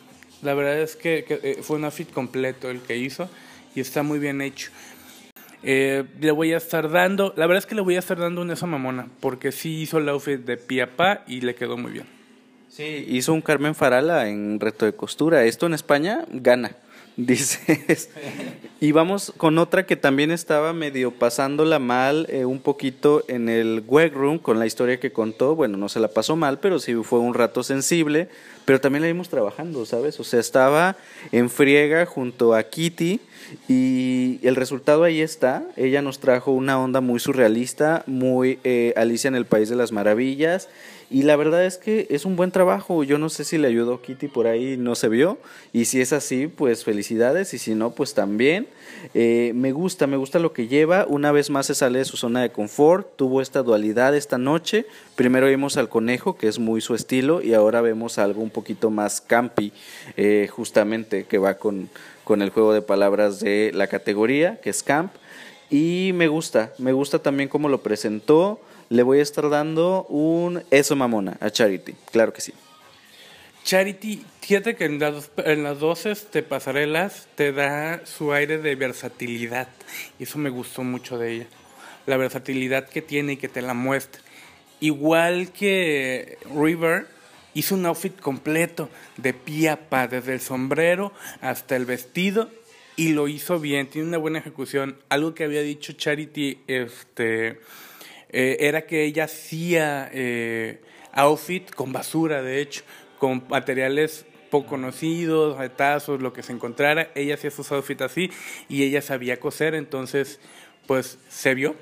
[0.43, 3.31] La verdad es que, eh, fue un outfit completo el que hizo
[3.77, 4.73] y está muy bien hecho.
[5.63, 8.43] Eh, le voy a estar dando, la verdad es que le voy a estar dando
[8.43, 11.93] un eso mamona, porque sí hizo el outfit de pie pa y le quedó muy
[11.93, 12.24] bien.
[12.75, 15.45] Sí, hizo un Carmen Farala en reto de costura.
[15.45, 16.75] Esto en España gana,
[17.17, 18.11] dices.
[18.81, 23.85] y vamos con otra que también estaba medio pasándola mal eh, un poquito en el
[23.87, 25.55] web room con la historia que contó.
[25.55, 28.29] Bueno, no se la pasó mal, pero sí fue un rato sensible.
[28.65, 30.19] Pero también la vimos trabajando, ¿sabes?
[30.19, 30.97] O sea, estaba
[31.31, 33.21] en friega junto a Kitty
[33.69, 35.63] y el resultado ahí está.
[35.77, 39.93] Ella nos trajo una onda muy surrealista, muy eh, Alicia en el País de las
[39.93, 40.69] Maravillas.
[41.11, 43.05] Y la verdad es que es un buen trabajo.
[43.05, 45.39] Yo no sé si le ayudó Kitty por ahí, no se vio.
[45.73, 47.55] Y si es así, pues felicidades.
[47.55, 48.67] Y si no, pues también.
[49.13, 51.07] Eh, me gusta, me gusta lo que lleva.
[51.09, 53.17] Una vez más se sale de su zona de confort.
[53.17, 54.87] Tuvo esta dualidad esta noche.
[55.17, 57.43] Primero vimos al conejo, que es muy su estilo.
[57.43, 59.73] Y ahora vemos algo un poquito más campi,
[60.17, 61.91] eh, justamente, que va con,
[62.25, 65.13] con el juego de palabras de la categoría, que es camp.
[65.71, 70.63] Y me gusta, me gusta también cómo lo presentó le voy a estar dando un
[70.71, 72.53] eso mamona a Charity, claro que sí.
[73.65, 79.69] Charity, fíjate que en las, en las este, pasarelas te da su aire de versatilidad.
[80.19, 81.47] Eso me gustó mucho de ella.
[82.05, 84.21] La versatilidad que tiene y que te la muestra.
[84.81, 87.07] Igual que River,
[87.55, 92.51] hizo un outfit completo, de pie a pa, desde el sombrero hasta el vestido,
[92.97, 94.99] y lo hizo bien, tiene una buena ejecución.
[95.09, 97.61] Algo que había dicho Charity, este
[98.37, 100.81] eh, era que ella hacía eh,
[101.13, 102.83] outfit con basura, de hecho,
[103.21, 107.13] con materiales poco conocidos, retazos, lo que se encontrara.
[107.15, 108.33] Ella hacía sus outfits así
[108.69, 110.41] y ella sabía coser, entonces,
[110.89, 111.77] pues se vio.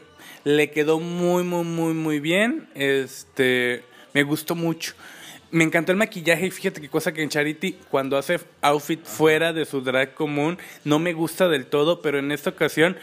[0.44, 2.68] Le quedó muy, muy, muy, muy bien.
[2.74, 4.92] Este, me gustó mucho.
[5.52, 9.54] Me encantó el maquillaje y fíjate qué cosa que en Charity cuando hace outfit fuera
[9.54, 12.98] de su drag común no me gusta del todo, pero en esta ocasión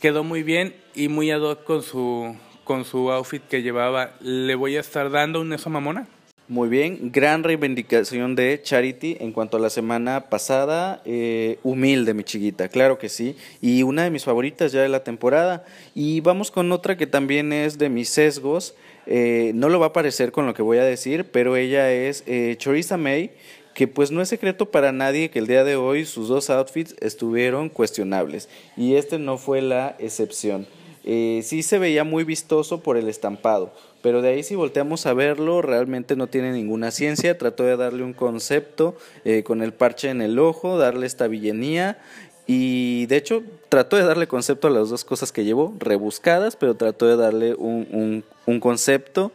[0.00, 2.36] quedó muy bien y muy ad hoc con su
[2.70, 6.06] con su outfit que llevaba, ¿le voy a estar dando un eso mamona?
[6.46, 12.22] Muy bien, gran reivindicación de Charity en cuanto a la semana pasada, eh, humilde mi
[12.22, 15.64] chiquita, claro que sí, y una de mis favoritas ya de la temporada.
[15.96, 19.92] Y vamos con otra que también es de mis sesgos, eh, no lo va a
[19.92, 23.32] parecer con lo que voy a decir, pero ella es eh, Choriza May,
[23.74, 26.94] que pues no es secreto para nadie que el día de hoy sus dos outfits
[27.00, 30.68] estuvieron cuestionables, y este no fue la excepción.
[31.04, 35.14] Eh, sí se veía muy vistoso por el estampado, pero de ahí si volteamos a
[35.14, 37.38] verlo, realmente no tiene ninguna ciencia.
[37.38, 41.98] Trató de darle un concepto eh, con el parche en el ojo, darle esta villanía
[42.46, 46.74] y de hecho trató de darle concepto a las dos cosas que llevó, rebuscadas, pero
[46.74, 49.32] trató de darle un, un concepto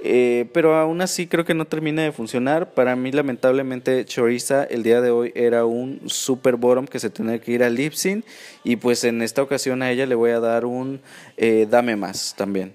[0.00, 2.72] eh, pero aún así creo que no termina de funcionar.
[2.74, 7.40] Para mí, lamentablemente, Choriza el día de hoy era un super bottom que se tenía
[7.40, 8.24] que ir a Lipsin.
[8.64, 11.00] Y pues en esta ocasión a ella le voy a dar un
[11.36, 12.72] eh, dame más también.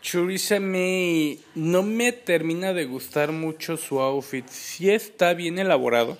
[0.00, 4.46] Choriza me no me termina de gustar mucho su outfit.
[4.48, 6.18] Sí está bien elaborado.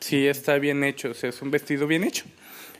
[0.00, 2.24] Sí, está bien hecho, o sea, es un vestido bien hecho.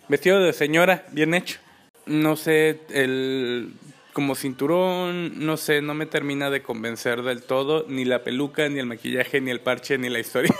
[0.08, 1.58] Vestido de señora, bien hecho.
[2.06, 3.74] No sé, el
[4.12, 8.78] como cinturón, no sé, no me termina de convencer del todo, ni la peluca, ni
[8.78, 10.54] el maquillaje, ni el parche, ni la historia.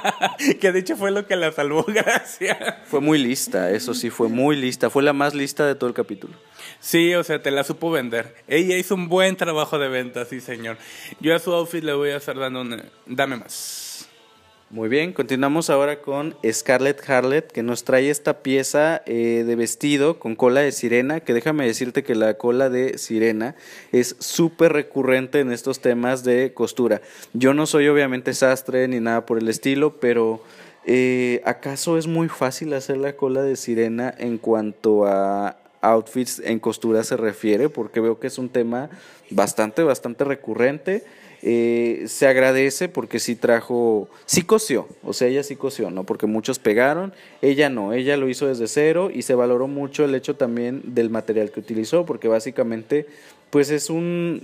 [0.60, 2.56] que de hecho fue lo que la salvó, gracias.
[2.86, 4.90] Fue muy lista, eso sí, fue muy lista.
[4.90, 6.34] Fue la más lista de todo el capítulo.
[6.80, 8.34] Sí, o sea, te la supo vender.
[8.48, 10.78] Ella hizo un buen trabajo de venta, sí, señor.
[11.20, 12.82] Yo a su outfit le voy a estar dando un...
[13.06, 13.83] Dame más.
[14.74, 20.18] Muy bien, continuamos ahora con Scarlett Harlet, que nos trae esta pieza eh, de vestido
[20.18, 23.54] con cola de sirena, que déjame decirte que la cola de sirena
[23.92, 27.02] es súper recurrente en estos temas de costura.
[27.34, 30.42] Yo no soy obviamente sastre ni nada por el estilo, pero
[30.84, 36.58] eh, ¿acaso es muy fácil hacer la cola de sirena en cuanto a outfits en
[36.58, 37.68] costura se refiere?
[37.68, 38.90] Porque veo que es un tema
[39.30, 41.04] bastante, bastante recurrente.
[41.46, 46.04] Eh, se agradece porque sí trajo, sí cosió, o sea, ella sí cosió, ¿no?
[46.04, 50.14] Porque muchos pegaron, ella no, ella lo hizo desde cero y se valoró mucho el
[50.14, 53.06] hecho también del material que utilizó, porque básicamente,
[53.50, 54.42] pues es un,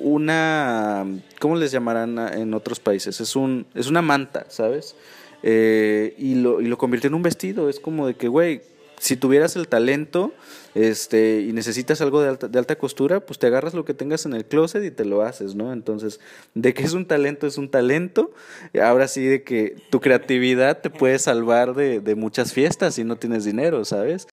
[0.00, 1.04] una,
[1.40, 3.20] ¿cómo les llamarán en otros países?
[3.20, 4.94] Es, un, es una manta, ¿sabes?
[5.42, 8.62] Eh, y, lo, y lo convirtió en un vestido, es como de que, güey,
[9.00, 10.32] si tuvieras el talento
[10.74, 14.26] este, y necesitas algo de alta, de alta costura, pues te agarras lo que tengas
[14.26, 15.72] en el closet y te lo haces, ¿no?
[15.72, 16.20] Entonces,
[16.54, 18.32] de que es un talento, es un talento.
[18.82, 23.16] Ahora sí, de que tu creatividad te puede salvar de, de muchas fiestas si no
[23.16, 24.26] tienes dinero, ¿sabes?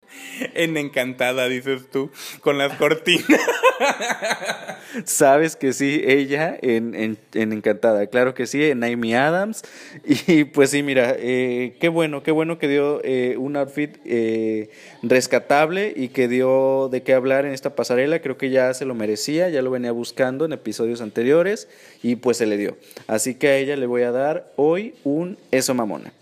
[0.55, 3.41] En Encantada, dices tú, con las cortinas.
[5.05, 9.63] Sabes que sí, ella en, en, en, Encantada, claro que sí, en Amy Adams.
[10.27, 14.71] Y pues sí, mira, eh, qué bueno, qué bueno que dio eh, un outfit eh,
[15.03, 18.21] rescatable y que dio de qué hablar en esta pasarela.
[18.21, 21.69] Creo que ya se lo merecía, ya lo venía buscando en episodios anteriores
[22.03, 22.77] y pues se le dio.
[23.07, 26.13] Así que a ella le voy a dar hoy un eso mamona.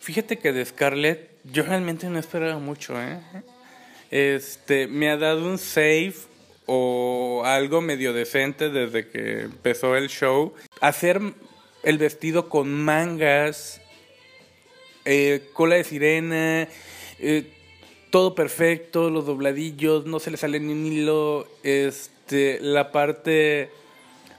[0.00, 3.20] Fíjate que de Scarlett yo realmente no esperaba mucho, ¿eh?
[4.10, 6.14] Este, me ha dado un save
[6.66, 10.54] o algo medio decente desde que empezó el show.
[10.80, 11.20] Hacer
[11.82, 13.80] el vestido con mangas,
[15.04, 16.68] eh, cola de sirena,
[17.18, 17.50] eh,
[18.10, 23.70] todo perfecto, los dobladillos, no se le sale ni un hilo, este, la parte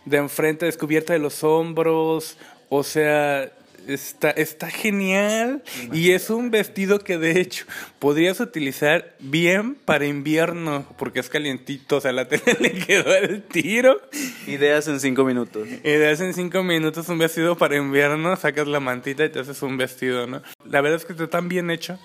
[0.06, 2.38] de enfrente descubierta de los hombros,
[2.70, 3.52] o sea,
[3.88, 7.66] Está, está genial y es un vestido que de hecho
[7.98, 13.42] podrías utilizar bien para invierno porque es calientito, o sea, la tele le quedó el
[13.42, 14.00] tiro.
[14.46, 15.68] Ideas en cinco minutos.
[15.84, 19.78] Ideas en cinco minutos, un vestido para invierno, sacas la mantita y te haces un
[19.78, 20.44] vestido, ¿no?
[20.70, 21.98] La verdad es que está tan bien hecho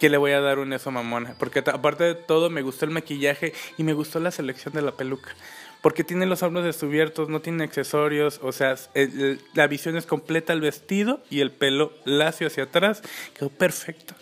[0.00, 2.90] que le voy a dar un eso mamona, porque aparte de todo me gustó el
[2.90, 5.36] maquillaje y me gustó la selección de la peluca
[5.82, 8.74] porque tiene los hombros descubiertos, no tiene accesorios, o sea,
[9.54, 14.14] la visión es completa, el vestido y el pelo lacio hacia atrás, quedó perfecto.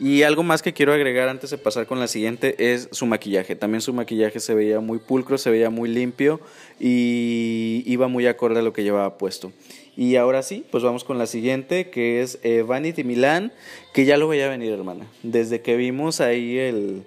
[0.00, 3.56] Y algo más que quiero agregar antes de pasar con la siguiente es su maquillaje.
[3.56, 6.40] También su maquillaje se veía muy pulcro, se veía muy limpio
[6.78, 9.52] y iba muy acorde a lo que llevaba puesto.
[9.98, 13.50] Y ahora sí, pues vamos con la siguiente, que es eh, Vanity Milan,
[13.92, 15.08] que ya lo veía venir, hermana.
[15.24, 17.02] Desde que vimos ahí el,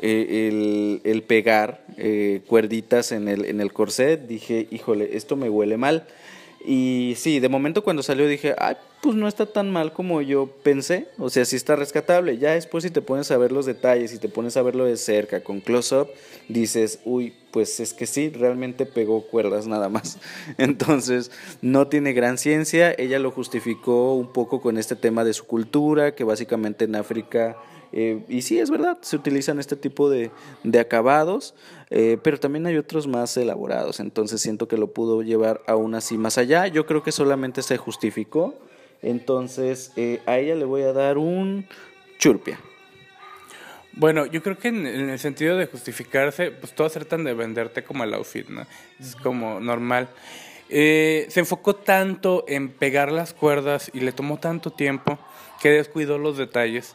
[0.00, 5.78] eh, el, pegar eh, cuerditas en el, en el corset, dije, híjole, esto me huele
[5.78, 6.06] mal.
[6.64, 10.48] Y sí, de momento cuando salió dije, ay, pues no está tan mal como yo
[10.62, 11.08] pensé.
[11.18, 12.38] O sea, sí está rescatable.
[12.38, 14.96] Ya después si te pones a ver los detalles, y te pones a verlo de
[14.96, 16.08] cerca, con close-up,
[16.48, 20.18] dices, uy, pues es que sí, realmente pegó cuerdas nada más.
[20.58, 21.30] Entonces,
[21.62, 22.92] no tiene gran ciencia.
[22.96, 27.56] Ella lo justificó un poco con este tema de su cultura, que básicamente en África
[27.92, 30.30] eh, y sí, es verdad, se utilizan este tipo de,
[30.62, 31.54] de acabados,
[31.90, 36.18] eh, pero también hay otros más elaborados, entonces siento que lo pudo llevar aún así
[36.18, 36.66] más allá.
[36.66, 38.54] Yo creo que solamente se justificó,
[39.02, 41.66] entonces eh, a ella le voy a dar un
[42.18, 42.58] churpia.
[43.92, 48.04] Bueno, yo creo que en, el sentido de justificarse, pues todos tratan de venderte como
[48.04, 48.64] el outfit, ¿no?
[49.00, 50.08] Es como normal.
[50.68, 55.18] Eh, se enfocó tanto en pegar las cuerdas y le tomó tanto tiempo
[55.60, 56.94] que descuidó los detalles.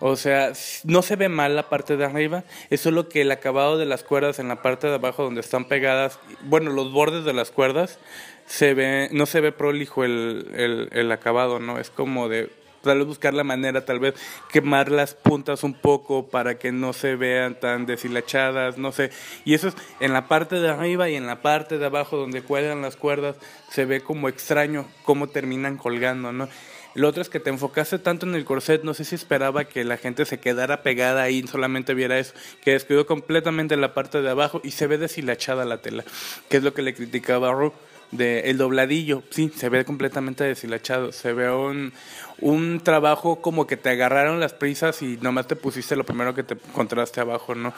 [0.00, 0.52] O sea,
[0.84, 4.04] no se ve mal la parte de arriba, es solo que el acabado de las
[4.04, 7.98] cuerdas en la parte de abajo donde están pegadas, bueno, los bordes de las cuerdas,
[8.46, 11.78] se ve, no se ve prolijo el, el, el acabado, ¿no?
[11.78, 12.50] Es como de
[12.84, 14.14] tal vez buscar la manera, tal vez
[14.52, 19.10] quemar las puntas un poco para que no se vean tan deshilachadas, no sé.
[19.44, 22.42] Y eso es en la parte de arriba y en la parte de abajo donde
[22.42, 23.36] cuelgan las cuerdas,
[23.70, 26.48] se ve como extraño cómo terminan colgando, ¿no?
[26.94, 29.82] Lo otro es que te enfocaste tanto en el corset, no sé si esperaba que
[29.82, 34.30] la gente se quedara pegada ahí solamente viera eso, que descuidó completamente la parte de
[34.30, 36.04] abajo y se ve deshilachada la tela,
[36.48, 37.72] que es lo que le criticaba a Ru.
[38.12, 41.92] de el dobladillo, sí, se ve completamente deshilachado, se ve un,
[42.40, 46.44] un trabajo como que te agarraron las prisas y nomás te pusiste lo primero que
[46.44, 47.74] te encontraste abajo, ¿no?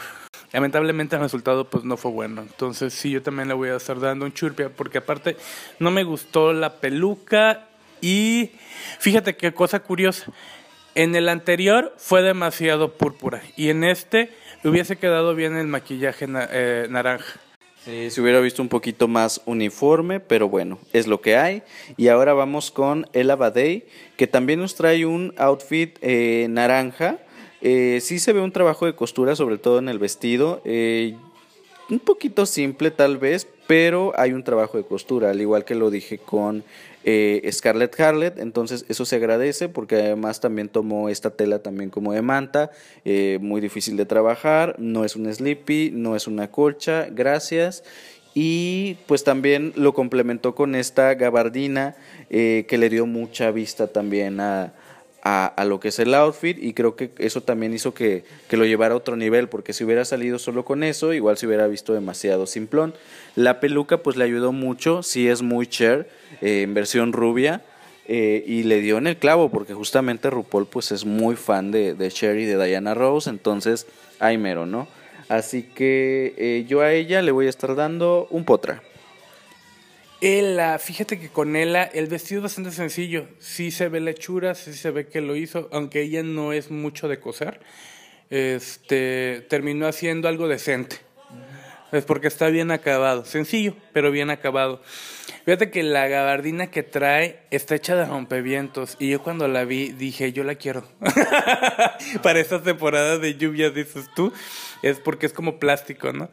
[0.53, 3.99] Lamentablemente el resultado pues no fue bueno, entonces sí, yo también le voy a estar
[3.99, 5.39] dando un churpia, porque aparte
[5.79, 7.69] no me gustó la peluca
[8.01, 8.51] y
[8.99, 10.33] fíjate qué cosa curiosa,
[10.95, 14.31] en el anterior fue demasiado púrpura y en este
[14.65, 17.41] hubiese quedado bien el maquillaje eh, naranja.
[17.85, 21.63] Sí, se hubiera visto un poquito más uniforme, pero bueno, es lo que hay.
[21.97, 23.87] Y ahora vamos con El Abadei,
[24.17, 27.19] que también nos trae un outfit eh, naranja.
[27.61, 30.63] Eh, sí se ve un trabajo de costura, sobre todo en el vestido.
[30.65, 31.17] Eh,
[31.91, 35.91] un poquito simple tal vez, pero hay un trabajo de costura, al igual que lo
[35.91, 36.65] dije con
[37.05, 42.13] eh, Scarlett Harlet, entonces eso se agradece porque además también tomó esta tela también como
[42.13, 42.71] de manta,
[43.05, 47.85] eh, muy difícil de trabajar, no es un sleepy, no es una colcha, gracias.
[48.39, 51.97] Y pues también lo complementó con esta gabardina
[52.29, 54.75] eh, que le dio mucha vista también a,
[55.29, 58.65] a, lo que es el outfit y creo que eso también hizo que, que, lo
[58.65, 61.93] llevara a otro nivel porque si hubiera salido solo con eso igual se hubiera visto
[61.93, 62.95] demasiado simplón.
[63.35, 66.09] La peluca pues le ayudó mucho, sí es muy Cher
[66.43, 67.63] eh, en versión rubia
[68.07, 71.95] eh, y le dio en el clavo porque justamente RuPaul pues es muy fan de,
[71.95, 73.89] de Cher y de Diana Rose entonces
[74.21, 74.87] hay mero, ¿no?
[75.29, 78.81] Así que eh, yo a ella le voy a estar dando un potra.
[80.21, 83.27] Ella, fíjate que con ella el vestido es bastante sencillo.
[83.39, 86.71] Sí se ve la hechura, sí se ve que lo hizo, aunque ella no es
[86.71, 87.61] mucho de coser.
[88.31, 90.97] Este, terminó haciendo algo decente.
[91.93, 93.25] Es porque está bien acabado.
[93.25, 94.83] Sencillo, pero bien acabado.
[95.45, 98.97] Fíjate que la gabardina que trae está hecha de rompevientos.
[98.99, 100.89] Y yo cuando la vi dije, yo la quiero.
[102.23, 104.33] Para esta temporada de lluvia, dices tú.
[104.83, 106.29] Es porque es como plástico, ¿no?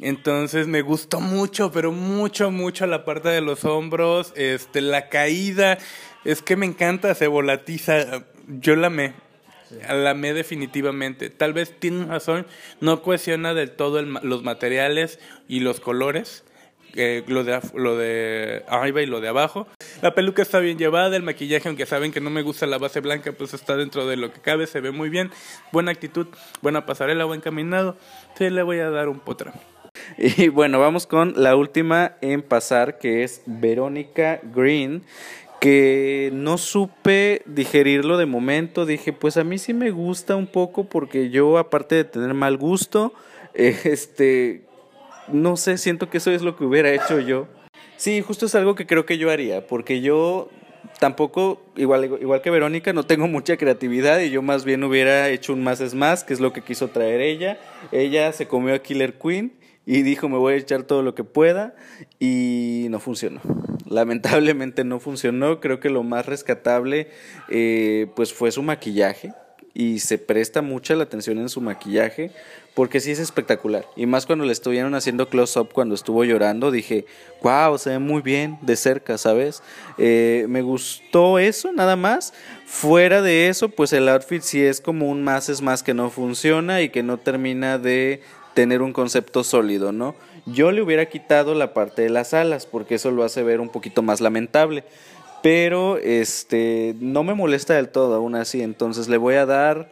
[0.00, 5.78] Entonces me gustó mucho, pero mucho, mucho la parte de los hombros, este, la caída.
[6.24, 8.24] Es que me encanta, se volatiza.
[8.48, 9.14] Yo la amé.
[9.88, 11.30] La amé definitivamente.
[11.30, 12.46] Tal vez tiene razón,
[12.80, 15.18] no cuestiona del todo el, los materiales
[15.48, 16.44] y los colores.
[16.94, 19.66] Eh, lo de lo de arriba y lo de abajo.
[20.02, 23.00] La peluca está bien llevada, el maquillaje, aunque saben que no me gusta la base
[23.00, 25.30] blanca, pues está dentro de lo que cabe, se ve muy bien.
[25.72, 26.26] Buena actitud,
[26.60, 27.96] buena pasarela, buen caminado.
[28.36, 29.54] Sí, le voy a dar un potra.
[30.18, 35.02] Y bueno, vamos con la última en pasar, que es Verónica Green,
[35.60, 38.86] que no supe digerirlo de momento.
[38.86, 42.56] Dije, pues a mí sí me gusta un poco porque yo, aparte de tener mal
[42.56, 43.12] gusto,
[43.54, 44.62] este,
[45.28, 47.46] no sé, siento que eso es lo que hubiera hecho yo.
[47.96, 50.50] Sí, justo es algo que creo que yo haría, porque yo
[50.98, 55.52] tampoco, igual, igual que Verónica, no tengo mucha creatividad y yo más bien hubiera hecho
[55.52, 57.58] un más es más, que es lo que quiso traer ella.
[57.92, 59.52] Ella se comió a Killer Queen
[59.86, 61.74] y dijo me voy a echar todo lo que pueda
[62.18, 63.40] y no funcionó.
[63.88, 67.08] Lamentablemente no funcionó, creo que lo más rescatable
[67.50, 69.32] eh, pues fue su maquillaje
[69.74, 72.30] y se presta mucha la atención en su maquillaje
[72.74, 73.86] porque sí es espectacular.
[73.96, 77.06] Y más cuando le estuvieron haciendo close up cuando estuvo llorando dije
[77.42, 79.62] wow se ve muy bien de cerca sabes
[79.98, 82.32] eh, me gustó eso nada más.
[82.66, 86.10] Fuera de eso pues el outfit sí es como un más es más que no
[86.10, 88.22] funciona y que no termina de
[88.54, 90.14] tener un concepto sólido, ¿no?
[90.46, 93.68] Yo le hubiera quitado la parte de las alas porque eso lo hace ver un
[93.68, 94.84] poquito más lamentable,
[95.42, 99.88] pero este no me molesta del todo aún así, entonces le voy a dar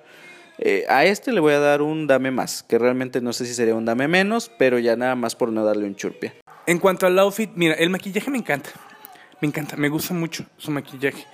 [0.62, 3.54] eh, a este le voy a dar un dame más, que realmente no sé si
[3.54, 6.34] sería un dame menos, pero ya nada más por no darle un churpia.
[6.66, 8.68] En cuanto al outfit, mira, el maquillaje me encanta.
[9.40, 11.24] Me encanta, me gusta mucho su maquillaje.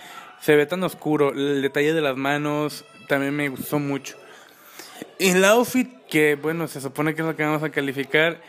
[0.41, 4.17] Se ve tan oscuro, el detalle de las manos también me gustó mucho.
[5.19, 8.41] El outfit, que bueno, se supone que es lo que vamos a calificar,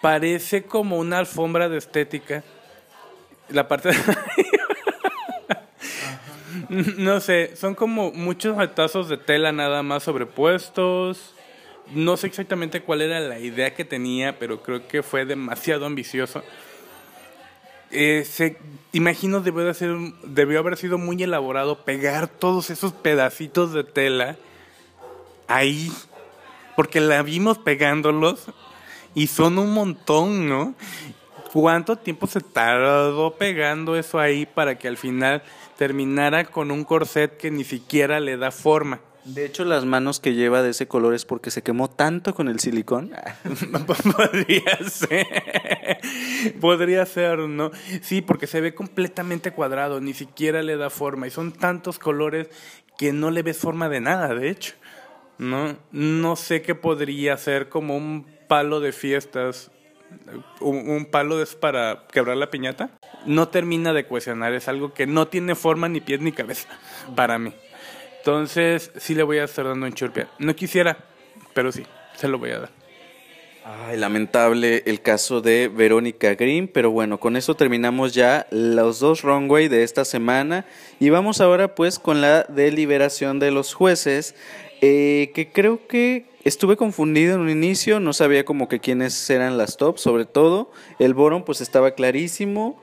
[0.00, 2.44] parece como una alfombra de estética.
[3.48, 3.96] La parte de...
[6.98, 11.34] no sé, son como muchos retazos de tela nada más sobrepuestos.
[11.92, 16.42] No sé exactamente cuál era la idea que tenía, pero creo que fue demasiado ambicioso.
[17.90, 18.56] Eh, se,
[18.92, 19.94] imagino debió, de ser,
[20.24, 24.36] debió haber sido muy elaborado pegar todos esos pedacitos de tela
[25.48, 25.92] ahí,
[26.76, 28.46] porque la vimos pegándolos
[29.14, 30.74] y son un montón, ¿no?
[31.52, 35.42] ¿Cuánto tiempo se tardó pegando eso ahí para que al final
[35.78, 39.00] terminara con un corset que ni siquiera le da forma?
[39.24, 42.48] De hecho, las manos que lleva de ese color es porque se quemó tanto con
[42.48, 43.12] el silicón.
[44.16, 45.26] Podría ser.
[46.60, 47.70] Podría ser, ¿no?
[48.02, 51.26] Sí, porque se ve completamente cuadrado, ni siquiera le da forma.
[51.26, 52.48] Y son tantos colores
[52.98, 54.74] que no le ves forma de nada, de hecho.
[55.38, 59.70] No, no sé qué podría ser como un palo de fiestas
[60.60, 62.90] un, un palo es para quebrar la piñata,
[63.26, 66.68] no termina de cuestionar, es algo que no tiene forma ni pies ni cabeza
[67.16, 67.52] para mí.
[68.18, 70.28] Entonces, sí le voy a estar dando un churpia.
[70.38, 70.96] No quisiera,
[71.52, 71.84] pero sí,
[72.16, 72.70] se lo voy a dar.
[73.66, 79.22] Ay, lamentable el caso de Verónica Green, pero bueno, con eso terminamos ya los dos
[79.22, 80.66] runway de esta semana
[81.00, 84.34] y vamos ahora pues con la deliberación de los jueces,
[84.86, 89.56] eh, que creo que estuve confundido en un inicio, no sabía como que quiénes eran
[89.56, 92.78] las top, sobre todo el Boron pues estaba clarísimo,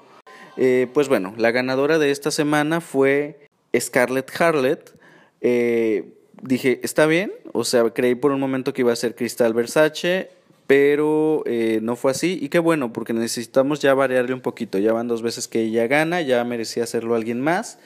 [0.57, 3.47] eh, pues bueno, la ganadora de esta semana fue
[3.79, 4.95] Scarlett Harlett,
[5.41, 9.53] eh, dije, está bien, o sea, creí por un momento que iba a ser Cristal
[9.53, 10.31] Versace,
[10.65, 12.39] pero eh, no fue así.
[12.41, 15.85] Y qué bueno porque necesitamos ya variarle un poquito, ya van dos veces que ella
[15.85, 17.77] gana, ya merecía hacerlo alguien más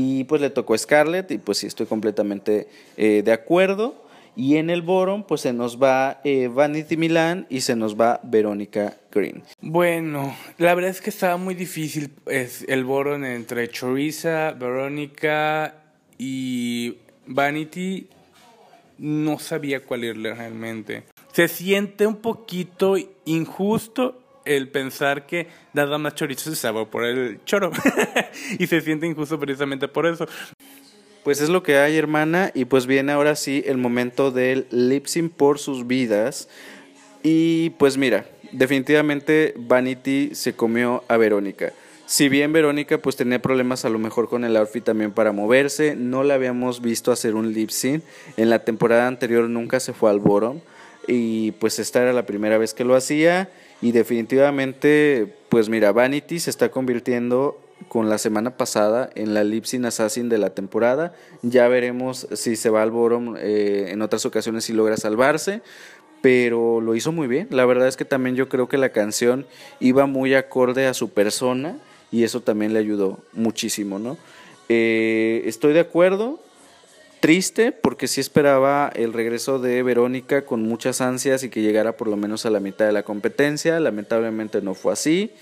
[0.00, 4.70] y pues le tocó Scarlett y pues sí estoy completamente eh, de acuerdo y en
[4.70, 9.42] el Boron pues se nos va eh, Vanity Milan y se nos va Verónica Green.
[9.60, 15.74] Bueno, la verdad es que estaba muy difícil el Boron entre Choriza, Verónica
[16.16, 18.06] y Vanity.
[18.98, 21.02] No sabía cuál irle realmente
[21.38, 27.40] se siente un poquito injusto el pensar que nada más chorizo se sabe por el
[27.44, 27.70] choro.
[28.58, 30.26] y se siente injusto precisamente por eso.
[31.22, 35.06] Pues es lo que hay, hermana, y pues viene ahora sí el momento del lip
[35.36, 36.48] por sus vidas.
[37.22, 41.72] Y pues mira, definitivamente Vanity se comió a Verónica.
[42.06, 45.94] Si bien Verónica pues tenía problemas a lo mejor con el outfit también para moverse,
[45.94, 48.02] no la habíamos visto hacer un lip sync.
[48.38, 50.60] En la temporada anterior nunca se fue al bottom
[51.06, 53.50] y pues esta era la primera vez que lo hacía
[53.80, 59.84] y definitivamente pues mira Vanity se está convirtiendo con la semana pasada en la Lipsin
[59.84, 61.14] Assassin de la temporada.
[61.42, 65.62] Ya veremos si se va al bottom eh, en otras ocasiones si logra salvarse
[66.20, 67.46] pero lo hizo muy bien.
[67.50, 69.46] La verdad es que también yo creo que la canción
[69.78, 71.78] iba muy acorde a su persona
[72.10, 74.16] y eso también le ayudó muchísimo no
[74.68, 76.40] eh, estoy de acuerdo
[77.20, 82.08] triste porque sí esperaba el regreso de Verónica con muchas ansias y que llegara por
[82.08, 83.78] lo menos a la mitad de la competencia.
[83.80, 85.32] Lamentablemente no fue así,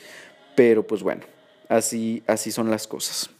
[0.54, 1.22] pero pues bueno,
[1.68, 3.30] así, así son las cosas.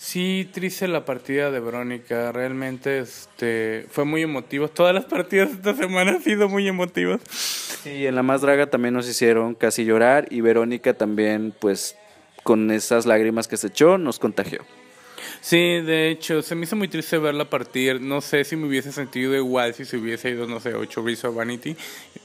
[0.00, 4.68] Sí, triste la partida de Verónica, realmente este fue muy emotivo.
[4.68, 7.20] Todas las partidas de esta semana han sido muy emotivas.
[7.82, 11.96] Sí, en la más draga también nos hicieron casi llorar y Verónica también pues
[12.44, 14.60] con esas lágrimas que se echó nos contagió.
[15.40, 18.00] Sí, de hecho, se me hizo muy triste verla partir.
[18.00, 21.32] No sé si me hubiese sentido igual si se hubiese ido, no sé, 8 Rizzo
[21.32, 21.76] Vanity.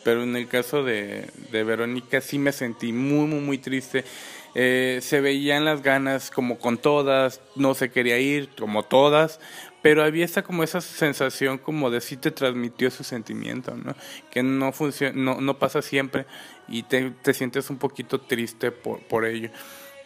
[0.04, 4.04] Pero en el caso de, de Verónica sí me sentí muy, muy, muy triste.
[4.54, 9.40] Eh, se veían las ganas como con todas, no se quería ir como todas,
[9.82, 13.96] pero había esa como esa sensación como de sí te transmitió su sentimiento, ¿no?
[14.32, 16.26] Que no funciona, no, no pasa siempre
[16.70, 19.50] y te, te sientes un poquito triste por, por ello.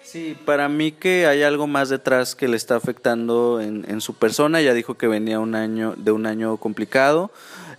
[0.04, 4.16] Sí, para mí que hay algo más detrás que le está afectando en, en su
[4.16, 4.62] persona.
[4.62, 7.32] Ya dijo que venía un año de un año complicado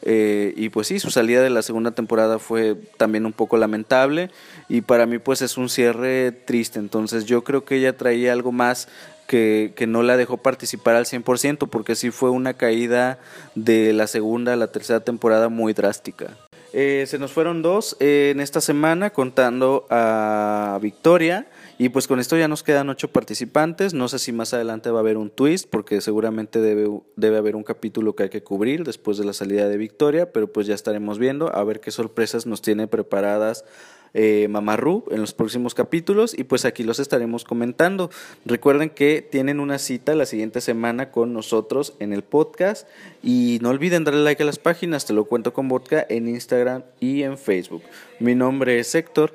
[0.03, 4.31] eh, y pues sí, su salida de la segunda temporada fue también un poco lamentable
[4.69, 6.79] y para mí pues es un cierre triste.
[6.79, 8.89] Entonces yo creo que ella traía algo más
[9.27, 13.19] que, que, no la dejó participar al 100% porque sí fue una caída
[13.55, 16.37] de la segunda a la tercera temporada muy drástica.
[16.73, 21.47] Eh, se nos fueron dos eh, en esta semana contando a Victoria
[21.81, 23.95] y pues con esto ya nos quedan ocho participantes.
[23.95, 27.57] No sé si más adelante va a haber un twist, porque seguramente debe, debe haber
[27.57, 30.75] un capítulo que hay que cubrir después de la salida de Victoria, pero pues ya
[30.75, 33.65] estaremos viendo a ver qué sorpresas nos tiene preparadas
[34.13, 38.11] eh, en los próximos capítulos y pues aquí los estaremos comentando.
[38.45, 42.87] Recuerden que tienen una cita la siguiente semana con nosotros en el podcast
[43.23, 46.83] y no olviden darle like a las páginas, te lo cuento con vodka en Instagram
[47.01, 47.85] y en Facebook.
[48.19, 49.33] Mi nombre es Héctor.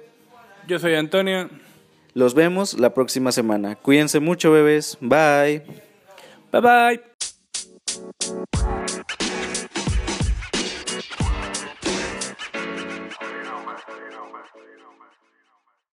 [0.68, 1.50] Yo soy Antonio.
[2.16, 3.76] Los vemos la próxima semana.
[3.76, 4.98] Cuídense mucho, bebés.
[5.02, 5.62] Bye.
[6.50, 7.02] Bye bye.